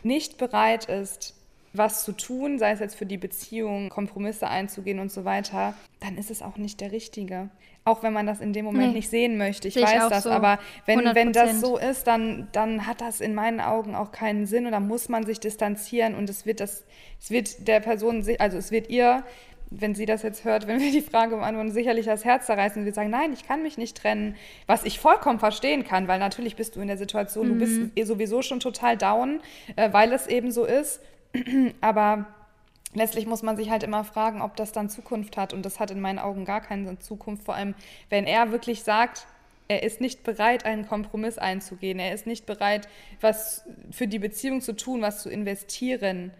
[0.02, 1.35] nicht bereit ist,
[1.78, 6.16] was zu tun, sei es jetzt für die Beziehung, Kompromisse einzugehen und so weiter, dann
[6.18, 7.50] ist es auch nicht der Richtige.
[7.84, 8.94] Auch wenn man das in dem Moment nee.
[8.94, 9.68] nicht sehen möchte.
[9.68, 10.30] Ich Sehe weiß ich das, so.
[10.30, 14.46] aber wenn, wenn das so ist, dann, dann hat das in meinen Augen auch keinen
[14.46, 16.84] Sinn und dann muss man sich distanzieren und es wird das,
[17.20, 19.22] es wird der Person, also es wird ihr
[19.70, 22.86] wenn sie das jetzt hört, wenn wir die Frage beantworten, sicherlich das Herz zerreißen und
[22.86, 24.36] wir sagen, nein, ich kann mich nicht trennen,
[24.66, 27.52] was ich vollkommen verstehen kann, weil natürlich bist du in der Situation, mhm.
[27.52, 28.04] du bist mhm.
[28.04, 29.40] sowieso schon total down,
[29.76, 31.00] äh, weil es eben so ist,
[31.80, 32.26] aber
[32.94, 35.52] letztlich muss man sich halt immer fragen, ob das dann Zukunft hat.
[35.52, 37.74] Und das hat in meinen Augen gar keine Zukunft, vor allem
[38.08, 39.26] wenn er wirklich sagt,
[39.68, 42.88] er ist nicht bereit, einen Kompromiss einzugehen, er ist nicht bereit,
[43.20, 46.30] was für die Beziehung zu tun, was zu investieren,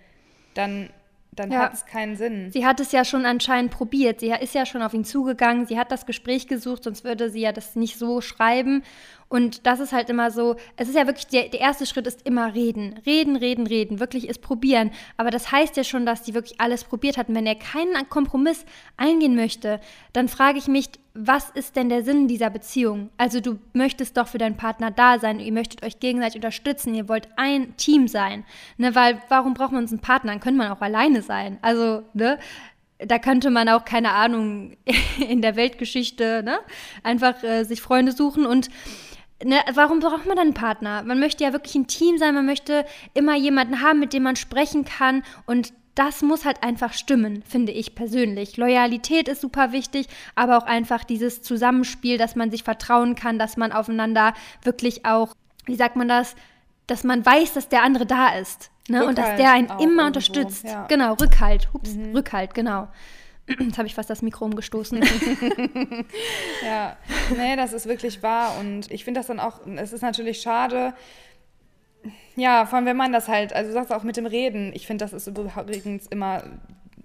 [0.55, 0.91] dann
[1.37, 1.61] dann ja.
[1.61, 2.51] hat es keinen Sinn.
[2.51, 4.21] Sie hat es ja schon anscheinend probiert.
[4.21, 5.67] Sie ist ja schon auf ihn zugegangen.
[5.67, 8.83] Sie hat das Gespräch gesucht, sonst würde sie ja das nicht so schreiben.
[9.29, 12.27] Und das ist halt immer so, es ist ja wirklich, der, der erste Schritt ist
[12.27, 12.99] immer reden.
[13.05, 14.91] Reden, reden, reden, wirklich ist probieren.
[15.17, 17.29] Aber das heißt ja schon, dass sie wirklich alles probiert hat.
[17.29, 18.65] Und wenn er keinen Kompromiss
[18.97, 19.81] eingehen möchte,
[20.13, 23.11] dann frage ich mich, was ist denn der Sinn dieser Beziehung?
[23.17, 27.09] Also du möchtest doch für deinen Partner da sein, ihr möchtet euch gegenseitig unterstützen, ihr
[27.09, 28.45] wollt ein Team sein.
[28.77, 30.33] Ne, weil warum braucht man uns einen Partner?
[30.33, 31.59] Dann könnte man auch alleine sein.
[31.63, 32.39] Also, ne?
[32.99, 34.77] da könnte man auch, keine Ahnung,
[35.29, 36.59] in der Weltgeschichte, ne,
[37.03, 38.69] einfach äh, sich Freunde suchen und
[39.45, 41.03] Ne, warum braucht man dann einen Partner?
[41.03, 44.35] Man möchte ja wirklich ein Team sein, man möchte immer jemanden haben, mit dem man
[44.35, 48.57] sprechen kann und das muss halt einfach stimmen, finde ich persönlich.
[48.59, 53.57] Loyalität ist super wichtig, aber auch einfach dieses Zusammenspiel, dass man sich vertrauen kann, dass
[53.57, 56.37] man aufeinander wirklich auch, wie sagt man das,
[56.87, 58.71] dass man weiß, dass der andere da ist.
[58.89, 59.05] Ne?
[59.05, 60.65] Und dass der einen immer irgendwo, unterstützt.
[60.65, 60.87] Ja.
[60.87, 61.73] Genau, Rückhalt.
[61.73, 62.15] Hups, mhm.
[62.15, 62.89] Rückhalt, genau.
[63.59, 65.01] Jetzt habe ich fast das Mikro umgestoßen.
[66.65, 66.97] ja,
[67.37, 68.59] nee, das ist wirklich wahr.
[68.61, 70.95] Und ich finde das dann auch, es ist natürlich schade,
[72.37, 74.87] ja, vor allem wenn man das halt, also du sagst auch mit dem Reden, ich
[74.87, 76.43] finde, das ist übrigens immer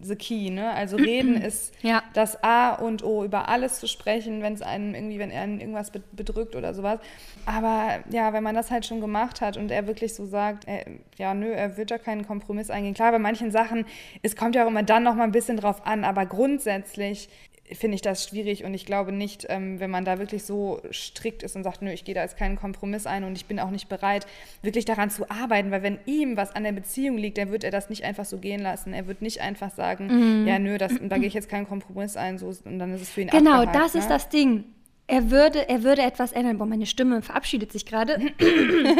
[0.03, 0.71] the key, ne?
[0.71, 2.03] Also reden ist ja.
[2.13, 5.91] das A und O, über alles zu sprechen, wenn es einen irgendwie, wenn er irgendwas
[5.91, 6.99] bedrückt oder sowas.
[7.45, 10.85] Aber ja, wenn man das halt schon gemacht hat und er wirklich so sagt, er,
[11.17, 12.93] ja, nö, er wird ja keinen Kompromiss eingehen.
[12.93, 13.85] Klar, bei manchen Sachen,
[14.21, 17.29] es kommt ja auch immer dann noch mal ein bisschen drauf an, aber grundsätzlich
[17.73, 21.43] finde ich das schwierig und ich glaube nicht, ähm, wenn man da wirklich so strikt
[21.43, 23.69] ist und sagt, nö, ich gehe da jetzt keinen Kompromiss ein und ich bin auch
[23.69, 24.27] nicht bereit,
[24.61, 27.71] wirklich daran zu arbeiten, weil wenn ihm was an der Beziehung liegt, dann wird er
[27.71, 28.93] das nicht einfach so gehen lassen.
[28.93, 30.47] Er wird nicht einfach sagen, mhm.
[30.47, 33.09] ja, nö, das, da gehe ich jetzt keinen Kompromiss ein so, und dann ist es
[33.09, 33.99] für ihn Genau, das ne?
[34.01, 34.65] ist das Ding.
[35.07, 36.57] Er würde, er würde etwas ändern.
[36.57, 38.17] Boah, meine Stimme verabschiedet sich gerade.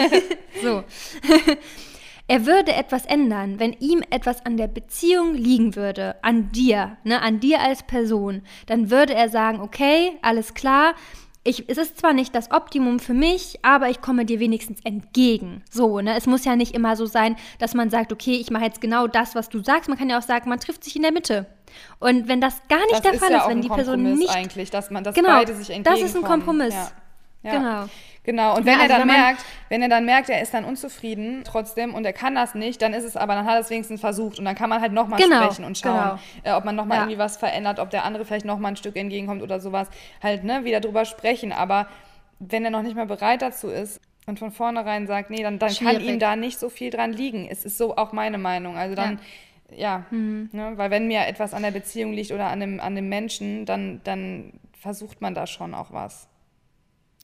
[0.62, 0.84] so.
[2.32, 7.22] Er würde etwas ändern, wenn ihm etwas an der Beziehung liegen würde, an dir, ne,
[7.22, 10.94] an dir als Person, dann würde er sagen, okay, alles klar,
[11.44, 15.62] ich, es ist zwar nicht das Optimum für mich, aber ich komme dir wenigstens entgegen.
[15.70, 16.15] So, ne?
[16.15, 19.08] Es muss ja nicht immer so sein, dass man sagt, okay, ich mache jetzt genau
[19.08, 19.89] das, was du sagst.
[19.89, 21.48] Man kann ja auch sagen, man trifft sich in der Mitte.
[22.00, 24.70] Und wenn das gar nicht das der Fall ist, ja wenn die Person nicht eigentlich,
[24.72, 26.02] dass man das genau, beide sich entgegenkommen.
[26.02, 26.74] Das ist ein Kompromiss.
[26.74, 26.91] Ja.
[27.44, 27.58] Ja.
[27.58, 27.89] Genau.
[28.23, 30.53] Genau, und wenn ja, er also dann wenn merkt, wenn er dann merkt, er ist
[30.53, 33.62] dann unzufrieden trotzdem und er kann das nicht, dann ist es aber, dann hat er
[33.62, 36.55] es wenigstens versucht und dann kann man halt nochmal genau, sprechen und schauen, genau.
[36.55, 37.03] äh, ob man nochmal ja.
[37.03, 39.89] irgendwie was verändert, ob der andere vielleicht nochmal ein Stück entgegenkommt oder sowas.
[40.21, 41.51] Halt, ne, wieder drüber sprechen.
[41.51, 41.88] Aber
[42.38, 45.73] wenn er noch nicht mal bereit dazu ist und von vornherein sagt, nee, dann, dann
[45.73, 47.47] kann ihm da nicht so viel dran liegen.
[47.49, 48.77] Es ist so auch meine Meinung.
[48.77, 49.19] Also dann.
[49.71, 50.49] Ja, ja mhm.
[50.51, 53.65] ne, weil wenn mir etwas an der Beziehung liegt oder an dem, an dem Menschen,
[53.65, 56.27] dann, dann versucht man da schon auch was.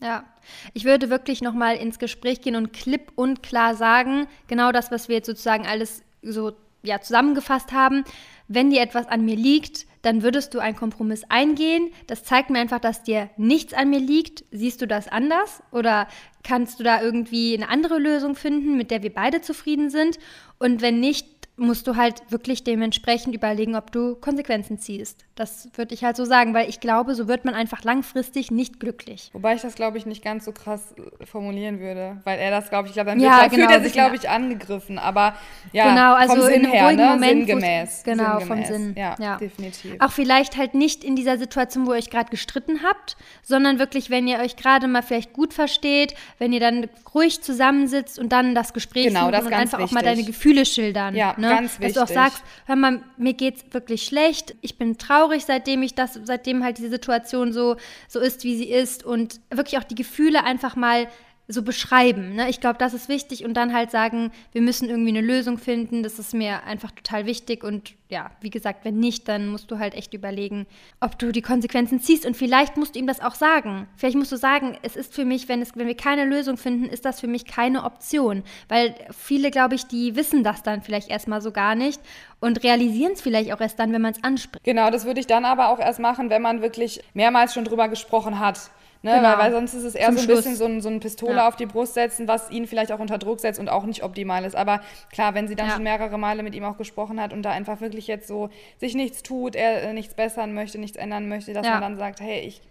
[0.01, 0.25] Ja,
[0.73, 5.07] ich würde wirklich nochmal ins Gespräch gehen und klipp und klar sagen, genau das, was
[5.07, 8.03] wir jetzt sozusagen alles so ja, zusammengefasst haben.
[8.47, 11.89] Wenn dir etwas an mir liegt, dann würdest du einen Kompromiss eingehen.
[12.05, 14.45] Das zeigt mir einfach, dass dir nichts an mir liegt.
[14.51, 15.61] Siehst du das anders?
[15.71, 16.07] Oder
[16.43, 20.17] kannst du da irgendwie eine andere Lösung finden, mit der wir beide zufrieden sind?
[20.59, 21.27] Und wenn nicht,
[21.57, 25.25] musst du halt wirklich dementsprechend überlegen, ob du Konsequenzen ziehst.
[25.33, 28.79] Das würde ich halt so sagen, weil ich glaube, so wird man einfach langfristig nicht
[28.79, 29.31] glücklich.
[29.33, 32.69] Wobei ich das, glaube ich, nicht ganz so krass äh, formulieren würde, weil er das,
[32.69, 34.99] glaube ich, glaube, dann ja, genau, fühlt er sich, glaube ich, angegriffen.
[34.99, 35.35] Aber
[35.73, 37.05] ja, genau, also vom Sinn in her, ne?
[37.05, 38.03] Moment, sinngemäß.
[38.03, 38.67] Genau, sinngemäß.
[38.67, 38.95] vom Sinn.
[38.95, 39.95] Ja, ja, definitiv.
[39.99, 44.11] Auch vielleicht halt nicht in dieser Situation, wo ihr euch gerade gestritten habt, sondern wirklich,
[44.11, 48.53] wenn ihr euch gerade mal vielleicht gut versteht, wenn ihr dann ruhig zusammensitzt und dann
[48.53, 49.91] das Gespräch genau, das und einfach wichtig.
[49.91, 51.15] auch mal deine Gefühle schildern.
[51.15, 51.46] Ja, ne?
[51.49, 51.95] Ganz wichtig.
[51.95, 55.95] Dass du auch sagst, hör mal, mir geht's wirklich schlecht, ich bin traurig, seitdem ich
[55.95, 57.75] das, seitdem halt diese Situation so,
[58.07, 61.07] so ist, wie sie ist und wirklich auch die Gefühle einfach mal
[61.47, 62.35] so beschreiben.
[62.35, 62.49] Ne?
[62.49, 66.03] Ich glaube, das ist wichtig und dann halt sagen, wir müssen irgendwie eine Lösung finden.
[66.03, 69.79] Das ist mir einfach total wichtig und ja, wie gesagt, wenn nicht, dann musst du
[69.79, 70.65] halt echt überlegen,
[71.01, 73.87] ob du die Konsequenzen ziehst und vielleicht musst du ihm das auch sagen.
[73.95, 76.85] Vielleicht musst du sagen, es ist für mich, wenn, es, wenn wir keine Lösung finden,
[76.85, 78.43] ist das für mich keine Option.
[78.69, 82.01] Weil viele, glaube ich, die wissen das dann vielleicht erstmal so gar nicht
[82.39, 84.63] und realisieren es vielleicht auch erst dann, wenn man es anspricht.
[84.63, 87.89] Genau, das würde ich dann aber auch erst machen, wenn man wirklich mehrmals schon drüber
[87.89, 88.69] gesprochen hat.
[89.01, 89.13] Ne?
[89.15, 89.37] Genau.
[89.37, 90.37] Weil, sonst ist es eher Zum so ein Schluss.
[90.37, 91.47] bisschen so ein, so ein Pistole ja.
[91.47, 94.43] auf die Brust setzen, was ihn vielleicht auch unter Druck setzt und auch nicht optimal
[94.43, 94.55] ist.
[94.55, 94.81] Aber
[95.11, 95.73] klar, wenn sie dann ja.
[95.73, 98.95] schon mehrere Male mit ihm auch gesprochen hat und da einfach wirklich jetzt so sich
[98.95, 101.73] nichts tut, er äh, nichts bessern möchte, nichts ändern möchte, dass ja.
[101.73, 102.61] man dann sagt, hey, ich,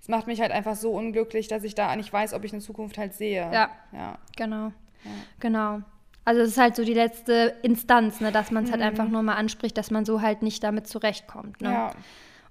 [0.00, 2.62] es macht mich halt einfach so unglücklich, dass ich da nicht weiß, ob ich eine
[2.62, 3.48] Zukunft halt sehe.
[3.52, 4.18] Ja, ja.
[4.36, 4.72] genau.
[5.40, 5.80] Genau.
[6.24, 8.84] Also es ist halt so die letzte Instanz, ne, dass man es halt mhm.
[8.84, 11.60] halt einfach nur mal anspricht, dass man so halt nicht damit zurechtkommt.
[11.60, 11.70] Ne?
[11.70, 11.90] Ja.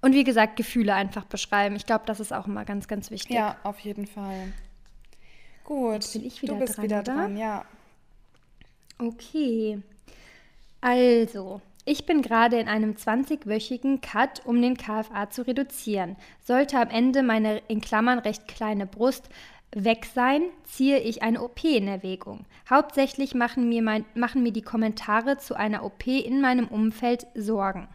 [0.03, 1.77] Und wie gesagt, Gefühle einfach beschreiben.
[1.77, 3.37] Ich glaube, das ist auch immer ganz, ganz wichtig.
[3.37, 4.51] Ja, auf jeden Fall.
[5.63, 7.13] Gut, Jetzt bin ich wieder du bist dran, wieder oder?
[7.13, 7.63] dran, ja.
[8.99, 9.81] Okay.
[10.81, 16.17] Also, ich bin gerade in einem 20-wöchigen Cut, um den KFA zu reduzieren.
[16.43, 19.29] Sollte am Ende meine in Klammern recht kleine Brust
[19.71, 22.45] weg sein, ziehe ich eine OP in Erwägung.
[22.69, 27.87] Hauptsächlich machen mir, mein, machen mir die Kommentare zu einer OP in meinem Umfeld Sorgen.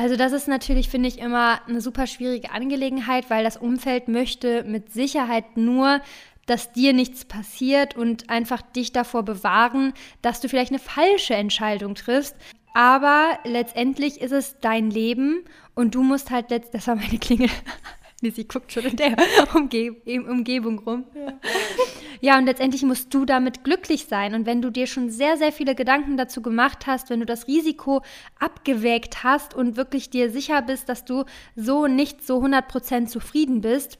[0.00, 4.64] Also das ist natürlich, finde ich, immer eine super schwierige Angelegenheit, weil das Umfeld möchte
[4.64, 6.00] mit Sicherheit nur,
[6.46, 11.96] dass dir nichts passiert und einfach dich davor bewahren, dass du vielleicht eine falsche Entscheidung
[11.96, 12.34] triffst.
[12.72, 17.50] Aber letztendlich ist es dein Leben und du musst halt letzt, das war meine Klingel.
[18.22, 19.16] Sie guckt schon in der
[19.54, 21.04] Umge Umgebung rum.
[21.14, 21.34] Ja.
[22.20, 24.34] ja, und letztendlich musst du damit glücklich sein.
[24.34, 27.46] Und wenn du dir schon sehr, sehr viele Gedanken dazu gemacht hast, wenn du das
[27.46, 28.02] Risiko
[28.38, 31.24] abgewägt hast und wirklich dir sicher bist, dass du
[31.56, 33.98] so nicht so 100% zufrieden bist,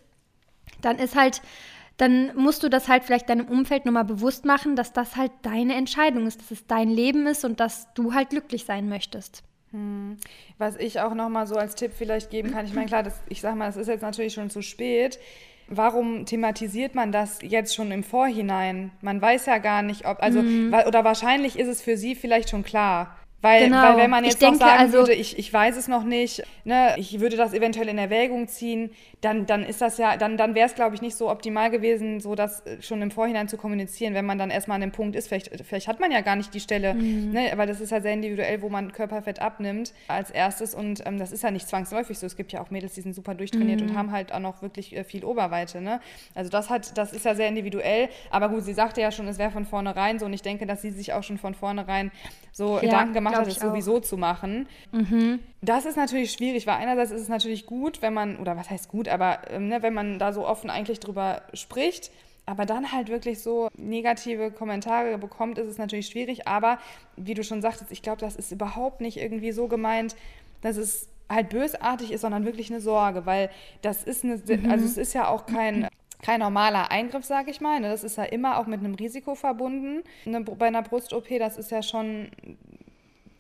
[0.83, 1.43] dann ist halt
[1.97, 5.75] dann musst du das halt vielleicht deinem Umfeld nochmal bewusst machen, dass das halt deine
[5.75, 9.43] Entscheidung ist, dass es dein Leben ist und dass du halt glücklich sein möchtest.
[9.73, 10.17] Hm.
[10.57, 13.43] Was ich auch nochmal so als Tipp vielleicht geben kann, ich meine, klar, das, ich
[13.43, 15.19] sag mal, es ist jetzt natürlich schon zu spät.
[15.71, 18.91] Warum thematisiert man das jetzt schon im Vorhinein?
[19.01, 20.75] Man weiß ja gar nicht, ob, also, mhm.
[20.87, 23.17] oder wahrscheinlich ist es für sie vielleicht schon klar.
[23.43, 23.83] Weil, genau.
[23.83, 26.05] weil wenn man jetzt ich noch denke, sagen also, würde, ich, ich weiß es noch
[26.05, 28.91] nicht, ne, ich würde das eventuell in Erwägung ziehen,
[29.23, 32.21] dann, dann ist das ja, dann, dann wäre es, glaube ich, nicht so optimal gewesen,
[32.21, 35.17] so das äh, schon im Vorhinein zu kommunizieren, wenn man dann erstmal an dem Punkt
[35.17, 35.29] ist.
[35.29, 37.31] Vielleicht, vielleicht hat man ja gar nicht die Stelle, mhm.
[37.31, 40.75] ne, weil das ist ja sehr individuell, wo man Körperfett abnimmt als erstes.
[40.75, 42.27] Und ähm, das ist ja nicht zwangsläufig so.
[42.27, 43.91] Es gibt ja auch Mädels, die sind super durchtrainiert mhm.
[43.91, 45.81] und haben halt auch noch wirklich äh, viel Oberweite.
[45.81, 46.01] Ne?
[46.35, 48.11] Also das hat, das ist ja sehr individuell.
[48.31, 50.27] Aber gut, sie sagte ja schon, es wäre von vornherein so.
[50.27, 52.11] Und ich denke, dass sie sich auch schon von vornherein
[52.53, 54.69] so ja, Gedanken gemacht hat, es sowieso zu machen.
[54.93, 55.41] Mhm.
[55.63, 58.89] Das ist natürlich schwierig, weil einerseits ist es natürlich gut, wenn man, oder was heißt
[58.89, 62.11] gut, aber ähm, ne, wenn man da so offen eigentlich drüber spricht,
[62.47, 66.49] aber dann halt wirklich so negative Kommentare bekommt, ist es natürlich schwierig.
[66.49, 66.79] Aber
[67.17, 70.17] wie du schon sagtest, ich glaube, das ist überhaupt nicht irgendwie so gemeint,
[70.61, 73.51] dass es halt bösartig ist, sondern wirklich eine Sorge, weil
[73.83, 74.71] das ist eine, mhm.
[74.71, 75.89] also es ist ja auch kein
[76.23, 77.81] kein normaler Eingriff, sage ich mal.
[77.81, 77.89] Ne?
[77.89, 80.03] Das ist ja immer auch mit einem Risiko verbunden.
[80.25, 82.31] Ne, bei einer Brust-OP, das ist ja schon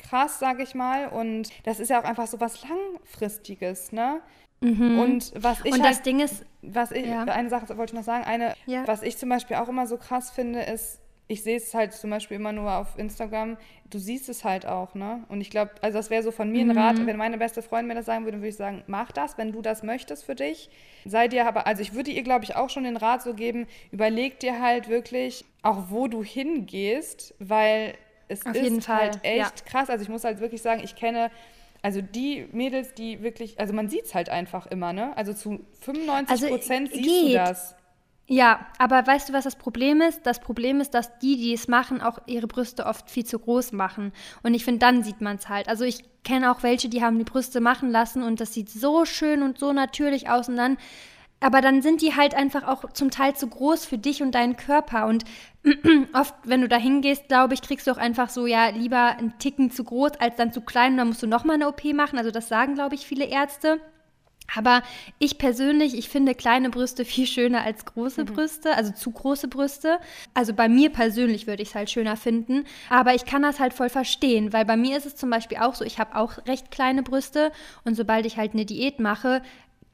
[0.01, 1.09] krass, sage ich mal.
[1.09, 4.21] Und das ist ja auch einfach so was Langfristiges, ne?
[4.61, 4.99] Mhm.
[4.99, 7.25] Und was ich und halt, das Ding ist, was ich, ja.
[7.25, 8.87] eine Sache wollte ich noch sagen, eine, ja.
[8.87, 12.11] was ich zum Beispiel auch immer so krass finde, ist, ich sehe es halt zum
[12.11, 13.57] Beispiel immer nur auf Instagram,
[13.89, 15.25] du siehst es halt auch, ne?
[15.29, 17.07] Und ich glaube, also das wäre so von mir ein Rat, mhm.
[17.07, 19.63] wenn meine beste Freundin mir das sagen würde, würde ich sagen, mach das, wenn du
[19.63, 20.71] das möchtest für dich.
[21.05, 23.69] Sei dir aber, also ich würde ihr, glaube ich, auch schon den Rat so geben,
[23.93, 27.95] überleg dir halt wirklich auch, wo du hingehst, weil
[28.31, 29.51] es auf ist halt echt ja.
[29.67, 29.91] krass.
[29.91, 31.31] Also ich muss halt wirklich sagen, ich kenne
[31.83, 35.17] also die Mädels, die wirklich, also man sieht es halt einfach immer, ne?
[35.17, 37.29] Also zu 95 also, Prozent siehst geht.
[37.31, 37.75] du das.
[38.27, 40.25] Ja, aber weißt du, was das Problem ist?
[40.25, 43.73] Das Problem ist, dass die, die es machen, auch ihre Brüste oft viel zu groß
[43.73, 44.13] machen.
[44.45, 45.69] Und ich finde, dann sieht man es halt.
[45.69, 49.05] Also ich kenne auch welche, die haben die Brüste machen lassen und das sieht so
[49.05, 50.77] schön und so natürlich aus und dann
[51.41, 54.57] aber dann sind die halt einfach auch zum Teil zu groß für dich und deinen
[54.57, 55.07] Körper.
[55.07, 55.25] Und
[56.13, 59.39] oft, wenn du da hingehst, glaube ich, kriegst du auch einfach so, ja, lieber einen
[59.39, 62.19] Ticken zu groß als dann zu klein und dann musst du nochmal eine OP machen.
[62.19, 63.81] Also das sagen, glaube ich, viele Ärzte.
[64.55, 64.83] Aber
[65.19, 68.27] ich persönlich, ich finde kleine Brüste viel schöner als große mhm.
[68.27, 69.99] Brüste, also zu große Brüste.
[70.35, 72.65] Also bei mir persönlich würde ich es halt schöner finden.
[72.89, 75.75] Aber ich kann das halt voll verstehen, weil bei mir ist es zum Beispiel auch
[75.75, 77.53] so, ich habe auch recht kleine Brüste
[77.85, 79.43] und sobald ich halt eine Diät mache,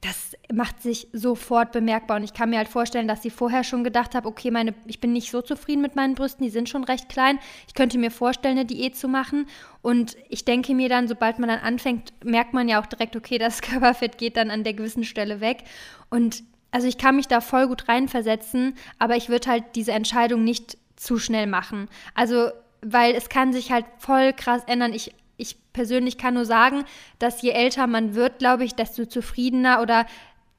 [0.01, 2.17] das macht sich sofort bemerkbar.
[2.17, 4.99] Und ich kann mir halt vorstellen, dass sie vorher schon gedacht hat, okay, meine, ich
[4.99, 7.39] bin nicht so zufrieden mit meinen Brüsten, die sind schon recht klein.
[7.67, 9.47] Ich könnte mir vorstellen, eine Diät zu machen.
[9.81, 13.37] Und ich denke mir dann, sobald man dann anfängt, merkt man ja auch direkt, okay,
[13.39, 15.63] das Körperfett geht dann an der gewissen Stelle weg.
[16.09, 20.43] Und also ich kann mich da voll gut reinversetzen, aber ich würde halt diese Entscheidung
[20.43, 21.89] nicht zu schnell machen.
[22.13, 24.93] Also, weil es kann sich halt voll krass ändern.
[24.93, 26.83] Ich ich persönlich kann nur sagen,
[27.19, 30.05] dass je älter man wird, glaube ich, desto zufriedener oder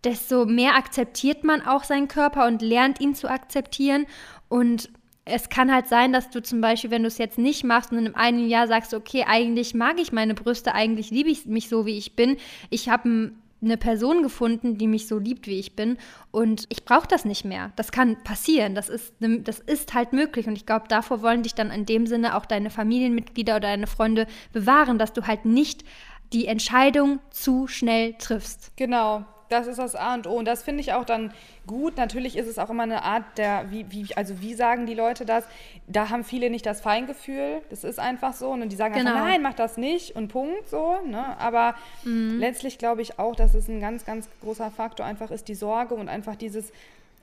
[0.05, 4.07] desto mehr akzeptiert man auch seinen Körper und lernt ihn zu akzeptieren.
[4.49, 4.91] Und
[5.25, 7.99] es kann halt sein, dass du zum Beispiel, wenn du es jetzt nicht machst und
[7.99, 11.85] in einem Jahr sagst, okay, eigentlich mag ich meine Brüste, eigentlich liebe ich mich so,
[11.85, 12.37] wie ich bin.
[12.71, 15.99] Ich habe ein eine Person gefunden, die mich so liebt, wie ich bin.
[16.31, 17.73] Und ich brauche das nicht mehr.
[17.77, 18.75] Das kann passieren.
[18.75, 20.47] Das ist, ne, das ist halt möglich.
[20.47, 23.87] Und ich glaube, davor wollen dich dann in dem Sinne auch deine Familienmitglieder oder deine
[23.87, 25.85] Freunde bewahren, dass du halt nicht
[26.33, 28.73] die Entscheidung zu schnell triffst.
[28.77, 29.25] Genau.
[29.49, 30.35] Das ist das A und O.
[30.35, 31.33] Und das finde ich auch dann
[31.67, 31.97] gut.
[31.97, 35.25] Natürlich ist es auch immer eine Art der, wie, wie, also wie sagen die Leute
[35.25, 35.45] das?
[35.87, 37.63] Da haben viele nicht das Feingefühl.
[37.71, 38.51] Das ist einfach so.
[38.51, 39.11] Und die sagen genau.
[39.11, 40.97] einfach, nein, mach das nicht und Punkt so.
[41.07, 41.39] Ne?
[41.39, 42.39] Aber mhm.
[42.39, 45.95] letztlich glaube ich auch, dass es ein ganz, ganz großer Faktor einfach ist, die Sorge
[45.95, 46.73] und einfach dieses,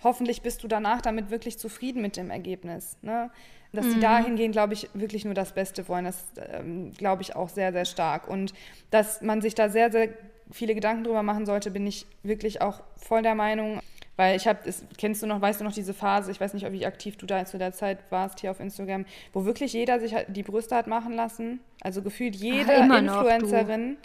[0.03, 2.97] hoffentlich bist du danach damit wirklich zufrieden mit dem Ergebnis.
[3.03, 3.29] Ne?
[3.71, 3.93] Dass mhm.
[3.95, 6.05] die dahingehend, glaube ich, wirklich nur das Beste wollen.
[6.05, 8.27] Das ähm, glaube ich auch sehr, sehr stark.
[8.27, 8.53] Und
[8.89, 10.09] dass man sich da sehr, sehr
[10.51, 13.79] viele Gedanken drüber machen sollte, bin ich wirklich auch voll der Meinung.
[14.17, 14.59] Weil ich habe,
[14.97, 17.43] kennst du noch, weißt du noch diese Phase, ich weiß nicht, wie aktiv du da
[17.45, 20.87] zu der Zeit warst hier auf Instagram, wo wirklich jeder sich halt die Brüste hat
[20.87, 21.59] machen lassen.
[21.81, 23.97] Also gefühlt jede Ach, Influencerin.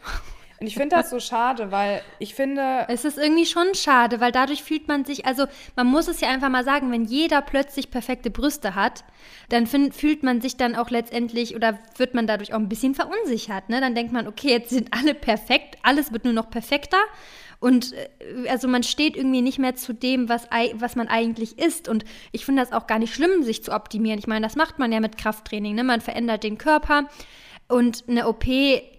[0.61, 2.85] Und ich finde das so schade, weil ich finde.
[2.89, 6.29] Es ist irgendwie schon schade, weil dadurch fühlt man sich, also man muss es ja
[6.29, 9.03] einfach mal sagen, wenn jeder plötzlich perfekte Brüste hat,
[9.49, 12.95] dann find, fühlt man sich dann auch letztendlich oder wird man dadurch auch ein bisschen
[12.95, 13.71] verunsichert.
[13.71, 13.81] Ne?
[13.81, 17.01] Dann denkt man, okay, jetzt sind alle perfekt, alles wird nur noch perfekter.
[17.59, 21.89] Und äh, also man steht irgendwie nicht mehr zu dem, was, was man eigentlich ist.
[21.89, 24.19] Und ich finde das auch gar nicht schlimm, sich zu optimieren.
[24.19, 25.75] Ich meine, das macht man ja mit Krafttraining.
[25.75, 25.85] Ne?
[25.85, 27.09] Man verändert den Körper.
[27.71, 28.45] Und eine OP,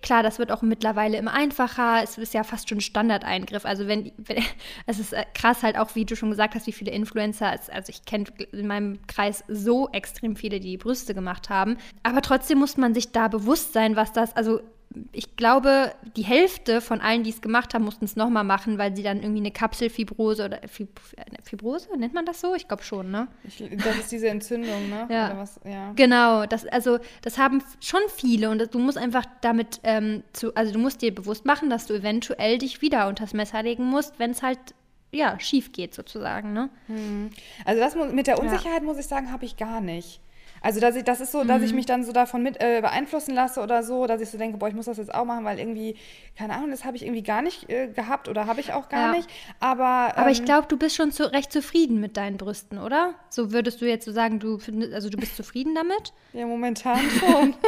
[0.01, 2.01] klar, das wird auch mittlerweile immer einfacher.
[2.03, 3.65] Es ist ja fast schon Standardeingriff.
[3.65, 4.43] Also wenn, wenn
[4.85, 7.89] es ist äh, krass halt auch, wie du schon gesagt hast, wie viele Influencer, also
[7.89, 11.77] ich kenne in meinem Kreis so extrem viele, die, die Brüste gemacht haben.
[12.03, 14.61] Aber trotzdem muss man sich da bewusst sein, was das, also
[15.11, 18.95] ich glaube, die Hälfte von allen, die es gemacht haben, mussten es nochmal machen, weil
[18.95, 20.99] sie dann irgendwie eine Kapselfibrose oder Fib
[21.43, 22.55] Fibrose, nennt man das so?
[22.55, 23.27] Ich glaube schon, ne?
[23.43, 25.07] Ich, das ist diese Entzündung, ne?
[25.09, 25.37] Ja.
[25.37, 25.93] Was, ja.
[25.95, 30.73] Genau, das, also das haben schon viele und du musst einfach damit, ähm, zu, also
[30.73, 34.31] du musst dir bewusst machen, dass du eventuell dich wieder unters Messer legen musst, wenn
[34.31, 34.59] es halt
[35.11, 36.69] ja, schief geht sozusagen, ne?
[36.87, 37.31] Hm.
[37.65, 38.85] Also das mit der Unsicherheit, ja.
[38.85, 40.21] muss ich sagen, habe ich gar nicht.
[40.61, 41.65] Also dass ich, das ist so, dass mhm.
[41.65, 44.57] ich mich dann so davon mit äh, beeinflussen lasse oder so, dass ich so denke,
[44.57, 45.95] boah, ich muss das jetzt auch machen, weil irgendwie,
[46.37, 49.07] keine Ahnung, das habe ich irgendwie gar nicht äh, gehabt oder habe ich auch gar
[49.07, 49.11] ja.
[49.11, 49.29] nicht.
[49.59, 52.77] Aber, ähm, Aber ich ähm, glaube, du bist schon zu, recht zufrieden mit deinen Brüsten,
[52.77, 53.15] oder?
[53.29, 56.13] So würdest du jetzt so sagen, du findest, also du bist zufrieden damit?
[56.33, 57.55] Ja, momentan schon.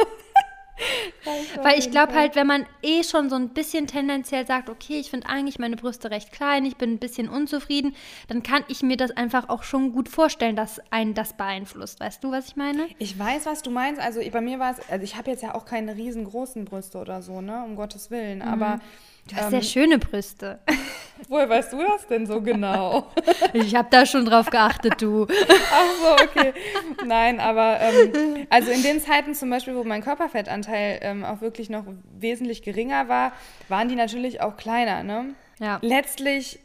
[1.62, 5.10] Weil ich glaube halt, wenn man eh schon so ein bisschen tendenziell sagt, okay, ich
[5.10, 7.94] finde eigentlich meine Brüste recht klein, ich bin ein bisschen unzufrieden,
[8.28, 12.00] dann kann ich mir das einfach auch schon gut vorstellen, dass einen das beeinflusst.
[12.00, 12.86] Weißt du, was ich meine?
[12.98, 14.00] Ich weiß, was du meinst.
[14.00, 17.22] Also bei mir war es, also ich habe jetzt ja auch keine riesengroßen Brüste oder
[17.22, 18.44] so, ne, um Gottes Willen, mhm.
[18.48, 18.80] aber
[19.28, 20.60] Du hast ähm, sehr schöne Brüste.
[21.28, 23.06] Woher weißt du das denn so genau?
[23.52, 25.26] ich habe da schon drauf geachtet, du.
[25.72, 26.52] Ach so, okay.
[27.06, 31.70] Nein, aber ähm, also in den Zeiten zum Beispiel, wo mein Körperfettanteil ähm, auch wirklich
[31.70, 31.84] noch
[32.18, 33.32] wesentlich geringer war,
[33.68, 35.02] waren die natürlich auch kleiner.
[35.02, 35.34] Ne?
[35.60, 35.78] Ja.
[35.80, 36.58] Letztlich,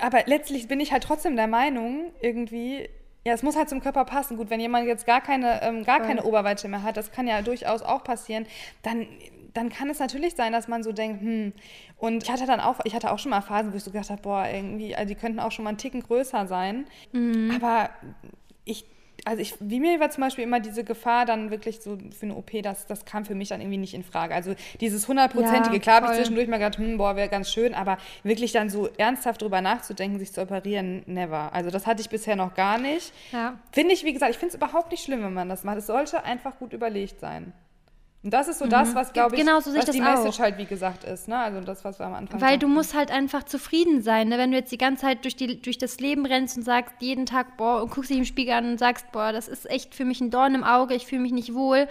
[0.00, 2.88] aber letztlich bin ich halt trotzdem der Meinung, irgendwie,
[3.24, 4.36] ja, es muss halt zum Körper passen.
[4.36, 7.40] Gut, wenn jemand jetzt gar keine, ähm, gar keine Oberweite mehr hat, das kann ja
[7.40, 8.46] durchaus auch passieren,
[8.82, 9.06] dann
[9.54, 11.52] dann kann es natürlich sein, dass man so denkt, hm,
[11.98, 14.10] und ich hatte dann auch, ich hatte auch schon mal Phasen, wo ich so gedacht
[14.10, 16.86] habe, boah, irgendwie, also die könnten auch schon mal einen Ticken größer sein.
[17.12, 17.52] Mhm.
[17.54, 17.90] Aber
[18.64, 18.84] ich,
[19.24, 22.34] also ich, wie mir war zum Beispiel immer diese Gefahr dann wirklich so für eine
[22.34, 24.34] OP, das, das kam für mich dann irgendwie nicht in Frage.
[24.34, 27.74] Also dieses hundertprozentige, ja, klar habe ich zwischendurch mal gedacht, hm, boah, wäre ganz schön,
[27.74, 31.52] aber wirklich dann so ernsthaft drüber nachzudenken, sich zu operieren, never.
[31.52, 33.12] Also das hatte ich bisher noch gar nicht.
[33.32, 33.58] Ja.
[33.70, 35.78] Finde ich, wie gesagt, ich finde es überhaupt nicht schlimm, wenn man das macht.
[35.78, 37.52] Es sollte einfach gut überlegt sein.
[38.24, 38.70] Und das ist so mhm.
[38.70, 41.26] das, was, glaube ich, genau so was die Message halt, wie gesagt, ist.
[41.26, 41.36] Ne?
[41.36, 42.60] Also das, was wir am Anfang Weil sagten.
[42.60, 44.28] du musst halt einfach zufrieden sein.
[44.28, 44.38] Ne?
[44.38, 47.26] Wenn du jetzt die ganze Zeit durch, die, durch das Leben rennst und sagst jeden
[47.26, 50.04] Tag, boah, und guckst dich im Spiegel an und sagst, boah, das ist echt für
[50.04, 51.88] mich ein Dorn im Auge, ich fühle mich nicht wohl,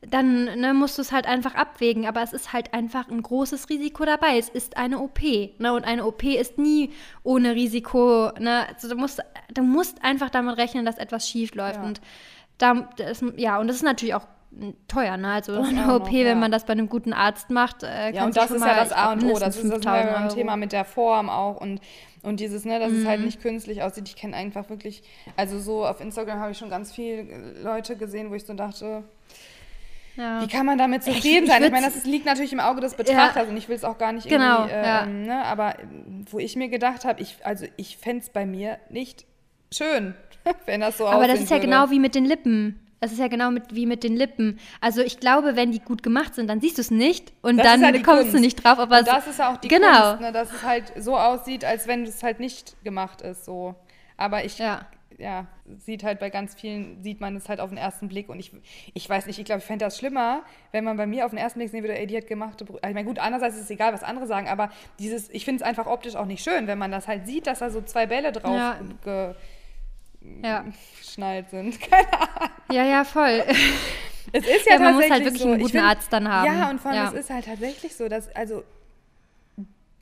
[0.00, 2.06] dann ne, musst du es halt einfach abwägen.
[2.06, 4.38] Aber es ist halt einfach ein großes Risiko dabei.
[4.38, 5.20] Es ist eine OP.
[5.58, 5.74] Ne?
[5.74, 6.92] Und eine OP ist nie
[7.24, 8.30] ohne Risiko.
[8.38, 8.66] Ne?
[8.68, 9.20] Also du, musst,
[9.52, 11.76] du musst einfach damit rechnen, dass etwas schief läuft.
[11.76, 11.82] Ja.
[11.82, 12.00] Und
[12.58, 14.26] da, das, ja, und das ist natürlich auch
[14.88, 15.32] teuer, ne?
[15.32, 16.24] Also eine OP, noch, ja.
[16.26, 18.84] wenn man das bei einem guten Arzt macht, äh, Ja, und das ist mal, ja
[18.84, 19.38] das A und O.
[19.38, 21.80] Das ist das ein Thema mit der Form auch und
[22.22, 23.02] und dieses, ne, dass mhm.
[23.02, 23.26] es halt mhm.
[23.26, 24.08] nicht künstlich aussieht.
[24.08, 25.02] Ich kenne einfach wirklich,
[25.36, 29.04] also so auf Instagram habe ich schon ganz viele Leute gesehen, wo ich so dachte,
[30.16, 30.42] ja.
[30.42, 31.62] Wie kann man damit zufrieden ich, sein?
[31.62, 33.50] Ich, meine, das liegt natürlich im Auge des Betrachters ja.
[33.50, 35.06] und ich will es auch gar nicht genau, irgendwie, äh, ja.
[35.06, 35.76] ne, aber
[36.28, 39.26] wo ich mir gedacht habe, ich, also ich fände es bei mir nicht
[39.72, 40.14] schön,
[40.66, 41.16] wenn das so aussieht.
[41.16, 41.66] Aber das ist ja würde.
[41.66, 42.87] genau wie mit den Lippen.
[43.00, 44.58] Das ist ja genau mit, wie mit den Lippen.
[44.80, 47.66] Also ich glaube, wenn die gut gemacht sind, dann siehst du es nicht und das
[47.66, 48.34] dann ja kommst Kunst.
[48.34, 48.78] du nicht drauf.
[48.78, 50.10] Aber das ist ja auch die genau.
[50.10, 53.44] Kunst, ne, dass es halt so aussieht, als wenn es halt nicht gemacht ist.
[53.44, 53.74] So.
[54.16, 54.86] Aber ich, ja.
[55.16, 58.28] ja, sieht halt bei ganz vielen, sieht man es halt auf den ersten Blick.
[58.28, 58.50] Und ich,
[58.94, 61.38] ich weiß nicht, ich glaube, ich fände das schlimmer, wenn man bei mir auf den
[61.38, 62.88] ersten Blick sehen würde, ey, die hat gemachte Brüste.
[62.88, 65.68] Ich meine, gut, andererseits ist es egal, was andere sagen, aber dieses, ich finde es
[65.68, 68.32] einfach optisch auch nicht schön, wenn man das halt sieht, dass da so zwei Bälle
[68.32, 68.78] drauf ja.
[69.04, 69.34] ge,
[70.42, 70.64] ja.
[70.98, 71.80] geschnallt sind.
[71.90, 72.50] Keine Ahnung.
[72.70, 73.44] Ja, ja, voll.
[74.30, 75.48] Es ist ja, ja man muss halt wirklich so.
[75.48, 76.44] einen guten find, Arzt dann haben.
[76.44, 77.08] Ja, und vor allem, ja.
[77.08, 78.62] es ist halt tatsächlich so, dass, also,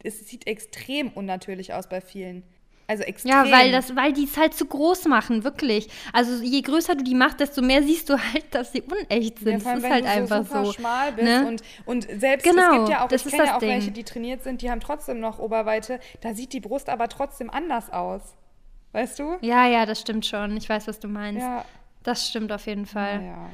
[0.02, 2.42] es sieht extrem unnatürlich aus bei vielen.
[2.88, 3.32] Also extrem.
[3.32, 5.88] Ja, weil, das, weil die es halt zu groß machen, wirklich.
[6.12, 9.64] Also je größer du die machst, desto mehr siehst du halt, dass sie unecht sind.
[9.64, 10.72] Ja, allem, das ist halt so einfach super so.
[10.72, 11.46] schmal bist ne?
[11.48, 13.70] und, und selbst, genau, es gibt ja auch, ich kenne ja auch Ding.
[13.70, 17.50] welche, die trainiert sind, die haben trotzdem noch Oberweite, da sieht die Brust aber trotzdem
[17.50, 18.36] anders aus.
[18.96, 19.36] Weißt du?
[19.42, 20.56] Ja, ja, das stimmt schon.
[20.56, 21.42] Ich weiß, was du meinst.
[21.42, 21.66] Ja.
[22.02, 23.22] Das stimmt auf jeden Fall.
[23.22, 23.50] Ja.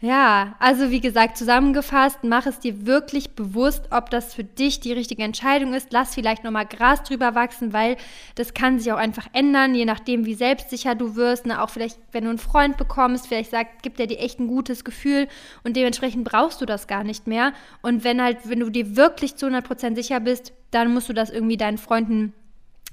[0.00, 4.92] Ja, also wie gesagt, zusammengefasst, mach es dir wirklich bewusst, ob das für dich die
[4.92, 5.90] richtige Entscheidung ist.
[5.90, 7.96] Lass vielleicht nochmal Gras drüber wachsen, weil
[8.36, 11.46] das kann sich auch einfach ändern, je nachdem, wie selbstsicher du wirst.
[11.46, 11.60] Ne?
[11.60, 14.84] Auch vielleicht, wenn du einen Freund bekommst, vielleicht sagt, gibt er dir echt ein gutes
[14.84, 15.26] Gefühl
[15.64, 17.54] und dementsprechend brauchst du das gar nicht mehr.
[17.82, 21.30] Und wenn halt, wenn du dir wirklich zu 100% sicher bist, dann musst du das
[21.30, 22.34] irgendwie deinen Freunden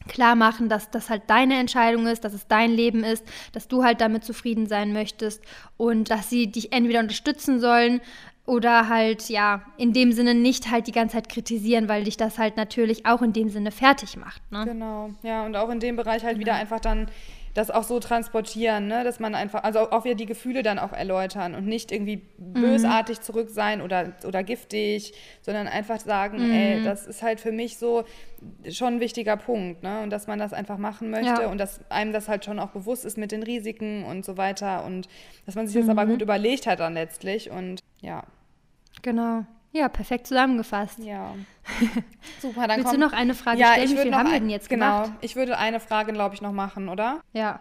[0.08, 3.84] klar machen, dass das halt deine Entscheidung ist, dass es dein Leben ist, dass du
[3.84, 5.42] halt damit zufrieden sein möchtest
[5.78, 8.02] und dass sie dich entweder unterstützen sollen
[8.46, 12.38] oder halt, ja, in dem Sinne nicht halt die ganze Zeit kritisieren, weil dich das
[12.38, 14.42] halt natürlich auch in dem Sinne fertig macht.
[14.52, 14.66] Ne?
[14.66, 17.08] Genau, ja, und auch in dem Bereich halt wieder einfach dann
[17.54, 19.04] das auch so transportieren, ne?
[19.04, 22.54] dass man einfach, also auch wieder die Gefühle dann auch erläutern und nicht irgendwie mhm.
[22.54, 26.52] bösartig zurück sein oder, oder giftig, sondern einfach sagen, mhm.
[26.52, 28.06] ey, das ist halt für mich so
[28.70, 30.02] schon ein wichtiger Punkt, ne?
[30.02, 31.48] Und dass man das einfach machen möchte ja.
[31.48, 34.84] und dass einem das halt schon auch bewusst ist mit den Risiken und so weiter
[34.84, 35.08] und
[35.46, 36.10] dass man sich das aber mhm.
[36.12, 38.24] gut überlegt hat dann letztlich und ja.
[39.02, 39.46] Genau.
[39.74, 41.00] Ja, perfekt zusammengefasst.
[41.00, 41.34] Ja.
[42.42, 43.02] Super, dann Willst komm.
[43.02, 43.86] du noch eine Frage ja, stellen?
[43.86, 45.18] Ich Wie viel haben wir denn jetzt genau, gemacht?
[45.22, 47.22] ich würde eine Frage, glaube ich, noch machen, oder?
[47.34, 47.60] Ja.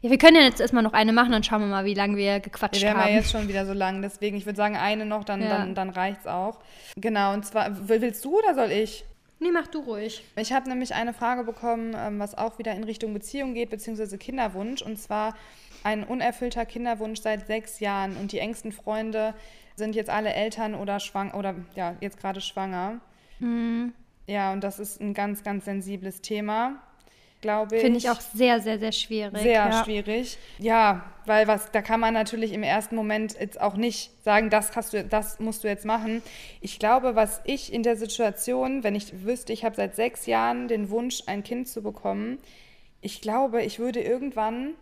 [0.00, 2.16] Ja, wir können ja jetzt erstmal noch eine machen, dann schauen wir mal, wie lange
[2.16, 2.96] wir gequatscht wir haben.
[2.96, 5.40] Wir haben ja jetzt schon wieder so lang, deswegen, ich würde sagen, eine noch, dann,
[5.40, 5.48] ja.
[5.48, 6.58] dann, dann reicht's auch.
[6.96, 9.04] Genau, und zwar, willst du oder soll ich?
[9.38, 10.24] Nee, mach du ruhig.
[10.36, 14.16] Ich habe nämlich eine Frage bekommen, ähm, was auch wieder in Richtung Beziehung geht, beziehungsweise
[14.16, 14.82] Kinderwunsch.
[14.82, 15.34] Und zwar
[15.82, 18.16] ein unerfüllter Kinderwunsch seit sechs Jahren.
[18.16, 19.34] Und die engsten Freunde
[19.76, 23.00] sind jetzt alle Eltern oder schwanger oder ja, jetzt gerade schwanger.
[23.38, 23.92] Mhm.
[24.26, 26.80] Ja, und das ist ein ganz, ganz sensibles Thema,
[27.40, 27.82] glaube ich.
[27.82, 29.42] Finde ich auch sehr, sehr, sehr schwierig.
[29.42, 29.84] Sehr ja.
[29.84, 30.38] schwierig.
[30.58, 34.76] Ja, weil was, da kann man natürlich im ersten Moment jetzt auch nicht sagen, das
[34.76, 36.22] hast du, das musst du jetzt machen.
[36.60, 40.68] Ich glaube, was ich in der Situation, wenn ich wüsste, ich habe seit sechs Jahren
[40.68, 42.38] den Wunsch, ein Kind zu bekommen,
[43.00, 44.74] ich glaube, ich würde irgendwann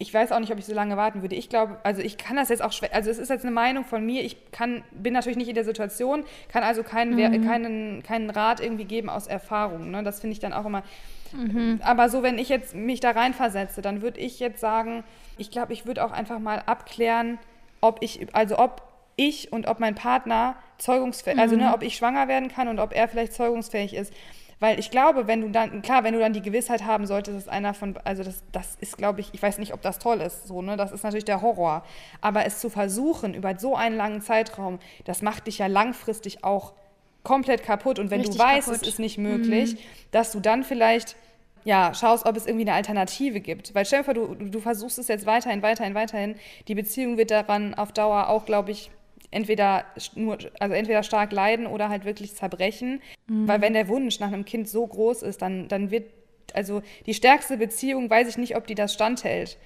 [0.00, 1.36] ich weiß auch nicht, ob ich so lange warten würde.
[1.36, 3.84] Ich glaube, also ich kann das jetzt auch schwer, also es ist jetzt eine Meinung
[3.84, 4.24] von mir.
[4.24, 7.46] Ich kann, bin natürlich nicht in der Situation, kann also keinen, mhm.
[7.46, 9.90] keinen, keinen Rat irgendwie geben aus Erfahrung.
[9.90, 10.02] Ne?
[10.02, 10.84] Das finde ich dann auch immer.
[11.32, 11.80] Mhm.
[11.84, 15.04] Aber so, wenn ich jetzt mich da reinversetze, dann würde ich jetzt sagen,
[15.36, 17.38] ich glaube, ich würde auch einfach mal abklären,
[17.82, 18.80] ob ich, also ob
[19.16, 21.42] ich und ob mein Partner zeugungsfähig, mhm.
[21.42, 21.74] also ne, mhm.
[21.74, 24.14] ob ich schwanger werden kann und ob er vielleicht zeugungsfähig ist.
[24.60, 27.48] Weil ich glaube, wenn du dann, klar, wenn du dann die Gewissheit haben solltest, dass
[27.48, 30.46] einer von, also das, das ist, glaube ich, ich weiß nicht, ob das toll ist,
[30.46, 30.76] so, ne?
[30.76, 31.82] Das ist natürlich der Horror.
[32.20, 36.74] Aber es zu versuchen über so einen langen Zeitraum, das macht dich ja langfristig auch
[37.22, 37.98] komplett kaputt.
[37.98, 38.82] Und wenn Richtig du weißt, kaputt.
[38.82, 39.78] es ist nicht möglich, mhm.
[40.10, 41.16] dass du dann vielleicht
[41.64, 43.74] ja, schaust, ob es irgendwie eine Alternative gibt.
[43.74, 46.34] Weil stell dir vor, du, du versuchst es jetzt weiterhin, weiterhin, weiterhin.
[46.68, 48.90] Die Beziehung wird daran auf Dauer auch, glaube ich,
[49.30, 53.00] entweder nur, also entweder stark leiden oder halt wirklich zerbrechen.
[53.26, 53.48] Mhm.
[53.48, 56.10] Weil wenn der Wunsch nach einem Kind so groß ist, dann, dann wird,
[56.54, 59.56] also die stärkste Beziehung, weiß ich nicht, ob die das standhält.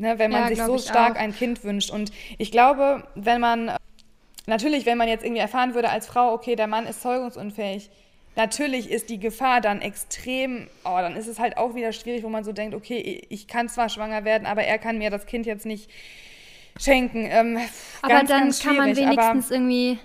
[0.00, 1.20] Ne, wenn man ja, sich so stark auch.
[1.20, 1.90] ein Kind wünscht.
[1.90, 3.72] Und ich glaube, wenn man,
[4.46, 7.90] natürlich, wenn man jetzt irgendwie erfahren würde als Frau, okay, der Mann ist zeugungsunfähig,
[8.36, 12.28] natürlich ist die Gefahr dann extrem, oh, dann ist es halt auch wieder schwierig, wo
[12.28, 15.46] man so denkt, okay, ich kann zwar schwanger werden, aber er kann mir das Kind
[15.46, 15.90] jetzt nicht
[16.78, 17.26] schenken.
[17.30, 17.58] Ähm,
[18.02, 19.98] aber ganz, dann ganz kann man wenigstens irgendwie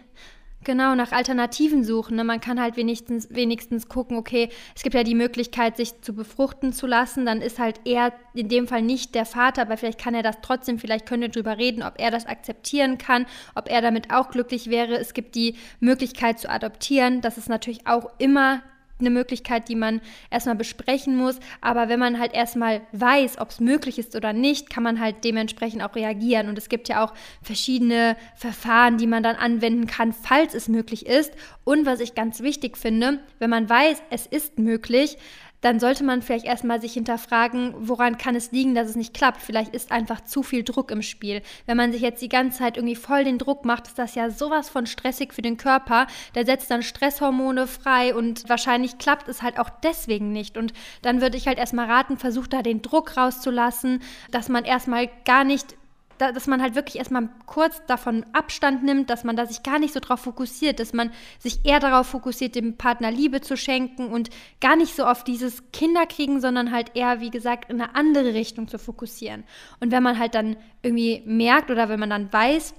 [0.63, 2.15] genau nach Alternativen suchen.
[2.15, 2.23] Ne?
[2.23, 6.73] Man kann halt wenigstens, wenigstens gucken, okay, es gibt ja die Möglichkeit, sich zu befruchten
[6.73, 7.25] zu lassen.
[7.25, 10.37] Dann ist halt er in dem Fall nicht der Vater, aber vielleicht kann er das
[10.41, 14.29] trotzdem, vielleicht können wir drüber reden, ob er das akzeptieren kann, ob er damit auch
[14.29, 14.95] glücklich wäre.
[14.97, 17.21] Es gibt die Möglichkeit zu adoptieren.
[17.21, 18.61] Das ist natürlich auch immer
[18.99, 21.39] eine Möglichkeit, die man erstmal besprechen muss.
[21.61, 25.23] Aber wenn man halt erstmal weiß, ob es möglich ist oder nicht, kann man halt
[25.23, 26.49] dementsprechend auch reagieren.
[26.49, 31.05] Und es gibt ja auch verschiedene Verfahren, die man dann anwenden kann, falls es möglich
[31.05, 31.33] ist.
[31.63, 35.17] Und was ich ganz wichtig finde, wenn man weiß, es ist möglich,
[35.63, 39.41] dann sollte man vielleicht erstmal sich hinterfragen, woran kann es liegen, dass es nicht klappt.
[39.41, 41.41] Vielleicht ist einfach zu viel Druck im Spiel.
[41.65, 44.29] Wenn man sich jetzt die ganze Zeit irgendwie voll den Druck macht, ist das ja
[44.29, 46.07] sowas von stressig für den Körper.
[46.35, 50.57] Der setzt dann Stresshormone frei und wahrscheinlich klappt es halt auch deswegen nicht.
[50.57, 54.01] Und dann würde ich halt erstmal raten, versucht da den Druck rauszulassen,
[54.31, 55.77] dass man erstmal gar nicht
[56.23, 59.79] da, dass man halt wirklich erstmal kurz davon Abstand nimmt, dass man da sich gar
[59.79, 64.07] nicht so drauf fokussiert, dass man sich eher darauf fokussiert, dem Partner Liebe zu schenken
[64.07, 64.29] und
[64.61, 68.67] gar nicht so auf dieses Kinderkriegen, sondern halt eher, wie gesagt, in eine andere Richtung
[68.67, 69.43] zu fokussieren.
[69.79, 72.73] Und wenn man halt dann irgendwie merkt oder wenn man dann weiß,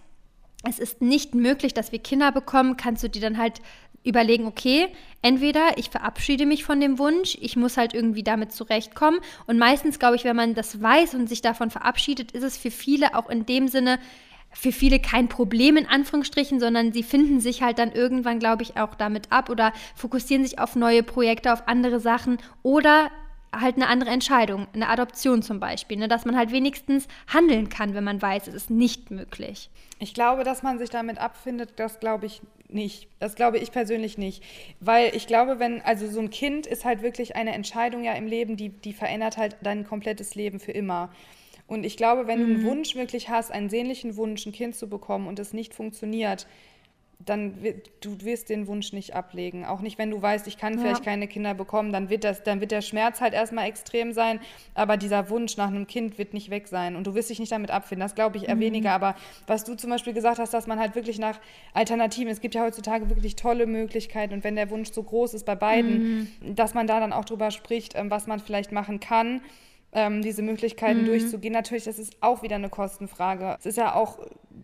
[0.66, 3.60] es ist nicht möglich, dass wir Kinder bekommen, kannst du dir dann halt
[4.04, 4.88] überlegen, okay,
[5.22, 9.20] entweder ich verabschiede mich von dem Wunsch, ich muss halt irgendwie damit zurechtkommen.
[9.46, 12.70] Und meistens, glaube ich, wenn man das weiß und sich davon verabschiedet, ist es für
[12.70, 13.98] viele auch in dem Sinne,
[14.52, 18.76] für viele kein Problem in Anführungsstrichen, sondern sie finden sich halt dann irgendwann, glaube ich,
[18.76, 23.10] auch damit ab oder fokussieren sich auf neue Projekte, auf andere Sachen oder
[23.60, 26.08] halt eine andere Entscheidung, eine Adoption zum Beispiel, ne?
[26.08, 29.70] dass man halt wenigstens handeln kann, wenn man weiß, es ist nicht möglich.
[29.98, 33.08] Ich glaube, dass man sich damit abfindet, das glaube ich nicht.
[33.20, 34.42] Das glaube ich persönlich nicht.
[34.80, 38.26] Weil ich glaube, wenn, also so ein Kind ist halt wirklich eine Entscheidung ja im
[38.26, 41.10] Leben, die, die verändert halt dein komplettes Leben für immer.
[41.66, 42.46] Und ich glaube, wenn mhm.
[42.46, 42.66] du einen mhm.
[42.66, 46.46] Wunsch wirklich hast, einen sehnlichen Wunsch, ein Kind zu bekommen und es nicht funktioniert,
[47.24, 47.54] dann
[48.00, 49.64] du wirst den Wunsch nicht ablegen.
[49.64, 50.80] Auch nicht, wenn du weißt, ich kann ja.
[50.80, 54.40] vielleicht keine Kinder bekommen, dann wird, das, dann wird der Schmerz halt erstmal extrem sein,
[54.74, 57.52] aber dieser Wunsch nach einem Kind wird nicht weg sein und du wirst dich nicht
[57.52, 58.04] damit abfinden.
[58.04, 58.60] Das glaube ich eher mhm.
[58.60, 58.92] weniger.
[58.92, 59.14] Aber
[59.46, 61.40] was du zum Beispiel gesagt hast, dass man halt wirklich nach
[61.72, 65.46] Alternativen, es gibt ja heutzutage wirklich tolle Möglichkeiten und wenn der Wunsch so groß ist
[65.46, 66.54] bei beiden, mhm.
[66.54, 69.40] dass man da dann auch drüber spricht, ähm, was man vielleicht machen kann
[69.94, 71.06] ähm, diese Möglichkeiten mhm.
[71.06, 71.52] durchzugehen.
[71.52, 73.56] Natürlich, das ist auch wieder eine Kostenfrage.
[73.58, 74.18] Es ist ja auch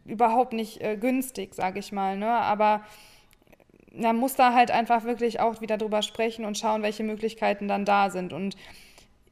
[0.04, 2.16] überhaupt nicht äh, günstig, sage ich mal.
[2.16, 2.28] Ne?
[2.28, 2.84] Aber
[3.92, 7.84] man muss da halt einfach wirklich auch wieder drüber sprechen und schauen, welche Möglichkeiten dann
[7.84, 8.32] da sind.
[8.32, 8.56] Und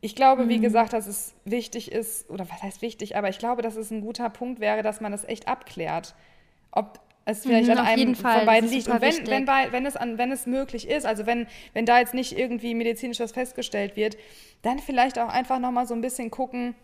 [0.01, 0.49] ich glaube, mhm.
[0.49, 3.91] wie gesagt, dass es wichtig ist, oder was heißt wichtig, aber ich glaube, dass es
[3.91, 6.15] ein guter Punkt wäre, dass man das echt abklärt.
[6.71, 8.89] Ob es vielleicht mhm, an einem von beiden liegt.
[8.89, 12.15] Und wenn, wenn, wenn, es an, wenn es möglich ist, also wenn, wenn da jetzt
[12.15, 14.17] nicht irgendwie medizinisch was festgestellt wird,
[14.63, 16.75] dann vielleicht auch einfach nochmal so ein bisschen gucken,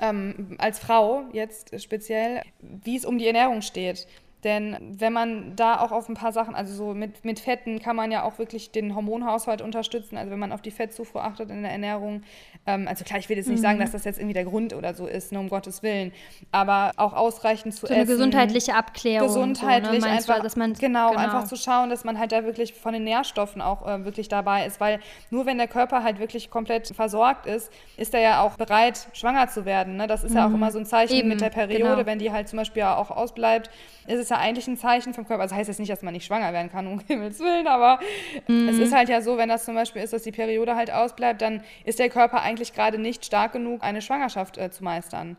[0.00, 4.06] ähm, als Frau jetzt speziell, wie es um die Ernährung steht.
[4.44, 7.96] Denn wenn man da auch auf ein paar Sachen, also so mit, mit Fetten kann
[7.96, 10.18] man ja auch wirklich den Hormonhaushalt unterstützen.
[10.18, 12.22] Also wenn man auf die Fettzufuhr achtet in der Ernährung.
[12.66, 13.62] Ähm, also klar, ich will jetzt nicht mhm.
[13.62, 16.12] sagen, dass das jetzt irgendwie der Grund oder so ist, nur um Gottes Willen.
[16.52, 17.96] Aber auch ausreichend zu so essen.
[17.96, 19.28] Eine gesundheitliche Abklärung.
[19.28, 20.12] Gesundheitlich so, ne?
[20.12, 22.92] einfach, du, dass man, genau, genau, einfach zu schauen, dass man halt da wirklich von
[22.92, 24.78] den Nährstoffen auch äh, wirklich dabei ist.
[24.78, 29.08] Weil nur wenn der Körper halt wirklich komplett versorgt ist, ist er ja auch bereit,
[29.14, 29.96] schwanger zu werden.
[29.96, 30.06] Ne?
[30.06, 30.36] Das ist mhm.
[30.36, 30.56] ja auch mhm.
[30.56, 32.06] immer so ein Zeichen Eben, mit der Periode, genau.
[32.06, 33.70] wenn die halt zum Beispiel auch ausbleibt,
[34.06, 35.42] ist es ja eigentlich ein Zeichen vom Körper.
[35.42, 37.98] Also heißt jetzt nicht, dass man nicht schwanger werden kann, um Himmels Willen, aber
[38.46, 38.68] mhm.
[38.68, 41.42] es ist halt ja so, wenn das zum Beispiel ist, dass die Periode halt ausbleibt,
[41.42, 45.36] dann ist der Körper eigentlich gerade nicht stark genug, eine Schwangerschaft äh, zu meistern.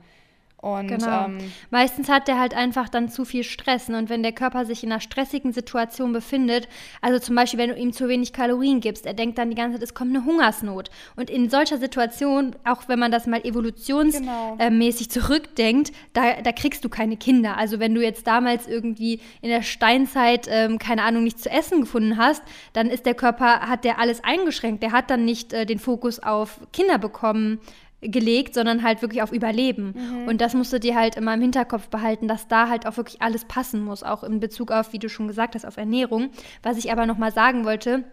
[0.57, 1.25] Und, genau.
[1.25, 1.37] Ähm,
[1.69, 3.87] Meistens hat der halt einfach dann zu viel Stress.
[3.87, 3.99] Ne?
[3.99, 6.67] Und wenn der Körper sich in einer stressigen Situation befindet,
[7.01, 9.77] also zum Beispiel, wenn du ihm zu wenig Kalorien gibst, er denkt dann die ganze
[9.77, 10.89] Zeit, es kommt eine Hungersnot.
[11.15, 14.55] Und in solcher Situation, auch wenn man das mal evolutionsmäßig genau.
[14.59, 17.57] äh, zurückdenkt, da, da kriegst du keine Kinder.
[17.57, 21.81] Also wenn du jetzt damals irgendwie in der Steinzeit, ähm, keine Ahnung, nichts zu essen
[21.81, 22.41] gefunden hast,
[22.73, 24.81] dann ist der Körper, hat der alles eingeschränkt.
[24.81, 27.59] Der hat dann nicht äh, den Fokus auf Kinder bekommen
[28.09, 29.93] gelegt, sondern halt wirklich auf Überleben.
[29.95, 30.27] Mhm.
[30.27, 33.21] Und das musst du dir halt immer im Hinterkopf behalten, dass da halt auch wirklich
[33.21, 36.29] alles passen muss, auch in Bezug auf, wie du schon gesagt hast, auf Ernährung.
[36.63, 38.03] Was ich aber nochmal sagen wollte,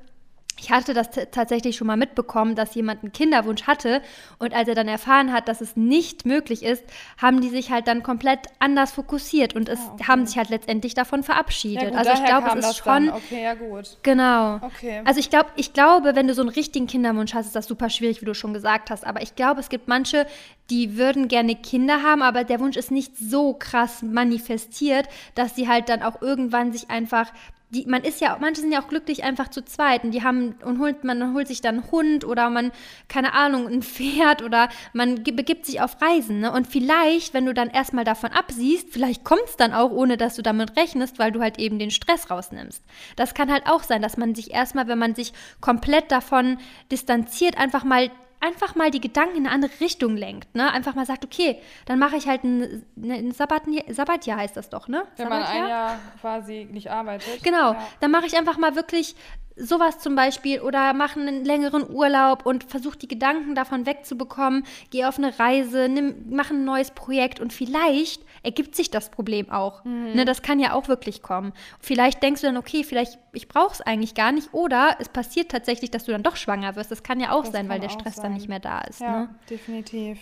[0.58, 4.00] ich hatte das tatsächlich schon mal mitbekommen, dass jemand einen Kinderwunsch hatte
[4.38, 6.84] und als er dann erfahren hat, dass es nicht möglich ist,
[7.20, 10.04] haben die sich halt dann komplett anders fokussiert und es ah, okay.
[10.06, 11.82] haben sich halt letztendlich davon verabschiedet.
[11.82, 13.10] Ja, gut, also ich glaube, es ist schon dann.
[13.10, 13.98] okay, ja gut.
[14.02, 14.56] Genau.
[14.56, 15.02] Okay.
[15.04, 17.90] Also ich glaube, ich glaube, wenn du so einen richtigen Kinderwunsch hast, ist das super
[17.90, 20.26] schwierig, wie du schon gesagt hast, aber ich glaube, es gibt manche,
[20.70, 25.68] die würden gerne Kinder haben, aber der Wunsch ist nicht so krass manifestiert, dass sie
[25.68, 27.32] halt dann auch irgendwann sich einfach
[27.72, 30.54] die, man ist ja, manche sind ja auch glücklich einfach zu zweit und die haben
[30.62, 32.70] und holt, man holt sich dann einen Hund oder man,
[33.08, 36.40] keine Ahnung, ein Pferd oder man begibt sich auf Reisen.
[36.40, 36.52] Ne?
[36.52, 40.36] Und vielleicht, wenn du dann erstmal davon absiehst, vielleicht kommt es dann auch, ohne dass
[40.36, 42.84] du damit rechnest, weil du halt eben den Stress rausnimmst.
[43.16, 46.58] Das kann halt auch sein, dass man sich erstmal, wenn man sich komplett davon
[46.90, 48.10] distanziert, einfach mal
[48.42, 50.54] einfach mal die Gedanken in eine andere Richtung lenkt.
[50.54, 50.70] Ne?
[50.70, 54.68] Einfach mal sagt, okay, dann mache ich halt ein, ne, ein Sabbat, Sabbatjahr, heißt das
[54.68, 55.04] doch, ne?
[55.16, 57.42] Wenn man ein Jahr quasi nicht arbeitet.
[57.42, 57.88] Genau, ja.
[58.00, 59.14] dann mache ich einfach mal wirklich
[59.56, 65.08] sowas zum Beispiel oder mache einen längeren Urlaub und versuche die Gedanken davon wegzubekommen, gehe
[65.08, 65.88] auf eine Reise,
[66.28, 69.84] mache ein neues Projekt und vielleicht ergibt sich das Problem auch.
[69.84, 70.12] Mhm.
[70.14, 71.52] Ne, das kann ja auch wirklich kommen.
[71.80, 75.50] Vielleicht denkst du dann, okay, vielleicht ich brauche es eigentlich gar nicht oder es passiert
[75.50, 76.90] tatsächlich, dass du dann doch schwanger wirst.
[76.90, 78.24] Das kann ja auch das sein, weil der Stress sein.
[78.24, 79.00] dann nicht mehr da ist.
[79.00, 79.34] Ja, ne?
[79.48, 80.18] definitiv.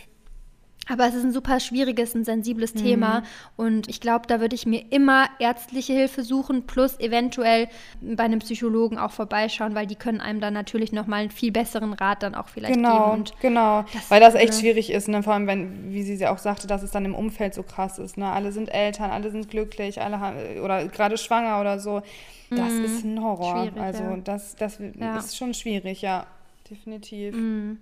[0.89, 2.79] Aber es ist ein super schwieriges, ein sensibles mhm.
[2.79, 3.23] Thema.
[3.57, 7.69] Und ich glaube, da würde ich mir immer ärztliche Hilfe suchen, plus eventuell
[8.01, 11.93] bei einem Psychologen auch vorbeischauen, weil die können einem dann natürlich nochmal einen viel besseren
[11.93, 13.21] Rat dann auch vielleicht genau, geben.
[13.21, 15.23] Und genau, das, weil das echt schwierig ist, ne?
[15.23, 18.17] vor allem, wenn, wie sie auch sagte, dass es dann im Umfeld so krass ist.
[18.17, 18.27] Ne?
[18.27, 22.03] Alle sind Eltern, alle sind glücklich, alle haben, oder gerade schwanger oder so.
[22.51, 22.85] Das mhm.
[22.85, 23.63] ist ein Horror.
[23.63, 24.17] Schwierig, also ja.
[24.25, 25.19] das, das ja.
[25.19, 26.27] ist schon schwierig, ja,
[26.69, 27.37] definitiv.
[27.37, 27.79] Mhm.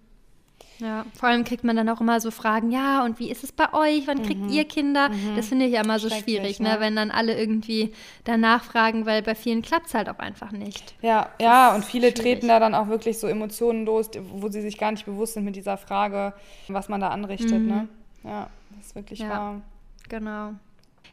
[0.81, 3.51] Ja, vor allem kriegt man dann auch immer so Fragen, ja, und wie ist es
[3.51, 4.07] bei euch?
[4.07, 4.49] Wann kriegt mhm.
[4.49, 5.09] ihr Kinder?
[5.09, 5.35] Mhm.
[5.35, 6.75] Das finde ich ja immer so schwierig, ne?
[6.75, 6.81] ne?
[6.81, 7.93] wenn dann alle irgendwie
[8.25, 10.95] danach fragen, weil bei vielen klappt es halt auch einfach nicht.
[11.03, 12.23] Ja, das ja, und viele schwierig.
[12.23, 15.45] treten da dann auch wirklich so Emotionen los, wo sie sich gar nicht bewusst sind
[15.45, 16.33] mit dieser Frage,
[16.69, 17.51] was man da anrichtet.
[17.51, 17.59] Ne?
[17.59, 17.69] Mhm.
[17.69, 17.89] Ne?
[18.25, 19.63] Ja, das ist wirklich ja, wahr.
[20.09, 20.53] Genau.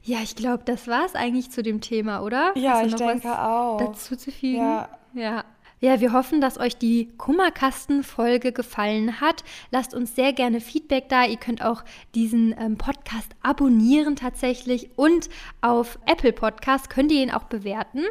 [0.03, 2.51] Ja, ich glaube, das war es eigentlich zu dem Thema, oder?
[2.55, 3.77] Ja, ich denke auch.
[3.79, 4.57] Dazu zu fügen?
[4.57, 4.89] Ja.
[5.15, 5.43] ja.
[5.85, 9.43] Ja, wir hoffen, dass euch die Kummerkasten-Folge gefallen hat.
[9.69, 11.25] Lasst uns sehr gerne Feedback da.
[11.25, 11.83] Ihr könnt auch
[12.15, 15.29] diesen ähm, Podcast abonnieren tatsächlich und
[15.61, 18.01] auf Apple Podcast könnt ihr ihn auch bewerten.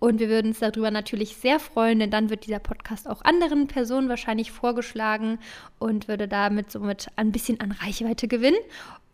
[0.00, 3.68] Und wir würden uns darüber natürlich sehr freuen, denn dann wird dieser Podcast auch anderen
[3.68, 5.38] Personen wahrscheinlich vorgeschlagen
[5.78, 8.60] und würde damit somit ein bisschen an Reichweite gewinnen.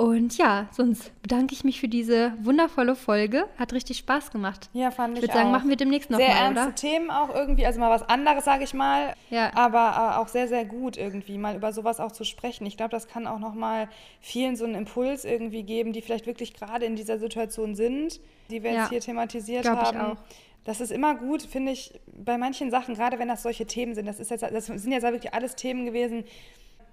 [0.00, 3.46] Und ja, sonst bedanke ich mich für diese wundervolle Folge.
[3.58, 4.70] Hat richtig Spaß gemacht.
[4.72, 6.74] Ja, fand ich Ich würde sagen, machen wir demnächst noch sehr mal, ernste oder?
[6.74, 9.14] Themen auch irgendwie, also mal was anderes, sage ich mal.
[9.28, 9.54] Ja.
[9.54, 12.64] Aber äh, auch sehr, sehr gut irgendwie, mal über sowas auch zu sprechen.
[12.64, 13.90] Ich glaube, das kann auch nochmal
[14.22, 18.62] vielen so einen Impuls irgendwie geben, die vielleicht wirklich gerade in dieser Situation sind, die
[18.62, 18.80] wir Ja.
[18.80, 20.12] jetzt hier thematisiert Glaub ich haben.
[20.12, 20.16] auch.
[20.64, 24.06] Das ist immer gut, finde ich, bei manchen Sachen, gerade wenn das solche Themen sind.
[24.06, 26.24] Das, ist jetzt, das sind jetzt wirklich alles Themen gewesen,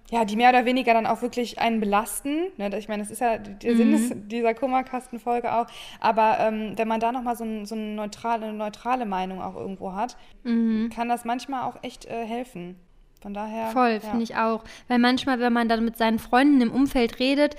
[0.10, 2.48] ja, die mehr oder weniger dann auch wirklich einen belasten.
[2.58, 5.68] Ne, ich meine, das ist ja der Sinn des, dieser Kummerkastenfolge auch.
[6.00, 9.56] Aber ähm, wenn man da nochmal so, ein, so eine, neutrale, eine neutrale Meinung auch
[9.56, 12.76] irgendwo hat, kann das manchmal auch echt äh, helfen.
[13.22, 13.68] Von daher.
[13.72, 14.00] Voll, ja.
[14.00, 14.64] finde ich auch.
[14.88, 17.56] Weil manchmal, wenn man dann mit seinen Freunden im Umfeld redet,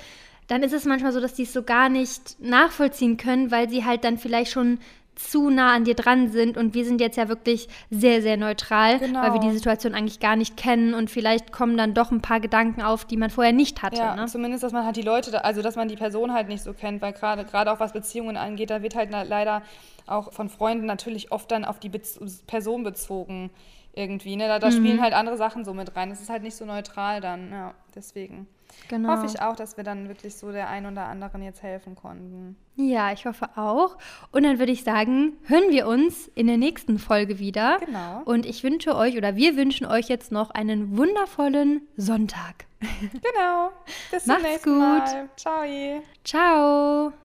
[0.47, 3.85] dann ist es manchmal so, dass die es so gar nicht nachvollziehen können, weil sie
[3.85, 4.79] halt dann vielleicht schon
[5.19, 8.99] zu nah an dir dran sind und wir sind jetzt ja wirklich sehr, sehr neutral,
[8.99, 9.21] Genau.
[9.23, 12.41] weil wir die Situation eigentlich gar nicht kennen und vielleicht kommen dann doch ein paar
[12.41, 13.97] Gedanken auf, die man vorher nicht hatte.
[13.97, 14.27] Ja, ne?
[14.27, 16.73] zumindest, dass man halt die Leute, da, also dass man die Person halt nicht so
[16.73, 19.63] kennt, weil gerade gerade auch was Beziehungen angeht, da wird halt leider
[20.07, 23.51] auch von Freunden natürlich oft dann auf die Bez Person bezogen
[23.95, 24.37] irgendwie.
[24.37, 24.47] Ne?
[24.49, 24.73] Da, da Mhm.
[24.73, 26.11] spielen halt andere Sachen so mit rein.
[26.11, 27.51] Das ist halt nicht so neutral dann.
[27.51, 28.47] Ja, deswegen
[28.89, 29.11] Genau.
[29.11, 32.57] hoffe ich auch, dass wir dann wirklich so der einen oder anderen jetzt helfen konnten.
[32.77, 33.97] Ja, ich hoffe auch.
[34.33, 37.79] Und dann würde ich sagen, hören wir uns in der nächsten Folge wieder.
[37.85, 38.23] Genau.
[38.25, 42.67] Und ich wünsche euch oder wir wünschen euch jetzt noch einen wundervollen Sonntag.
[42.81, 43.71] Genau.
[44.11, 44.81] Bis zum Macht's nächsten gut.
[44.81, 45.29] Mal.
[45.37, 46.03] Ciao.
[46.25, 47.13] Ciao.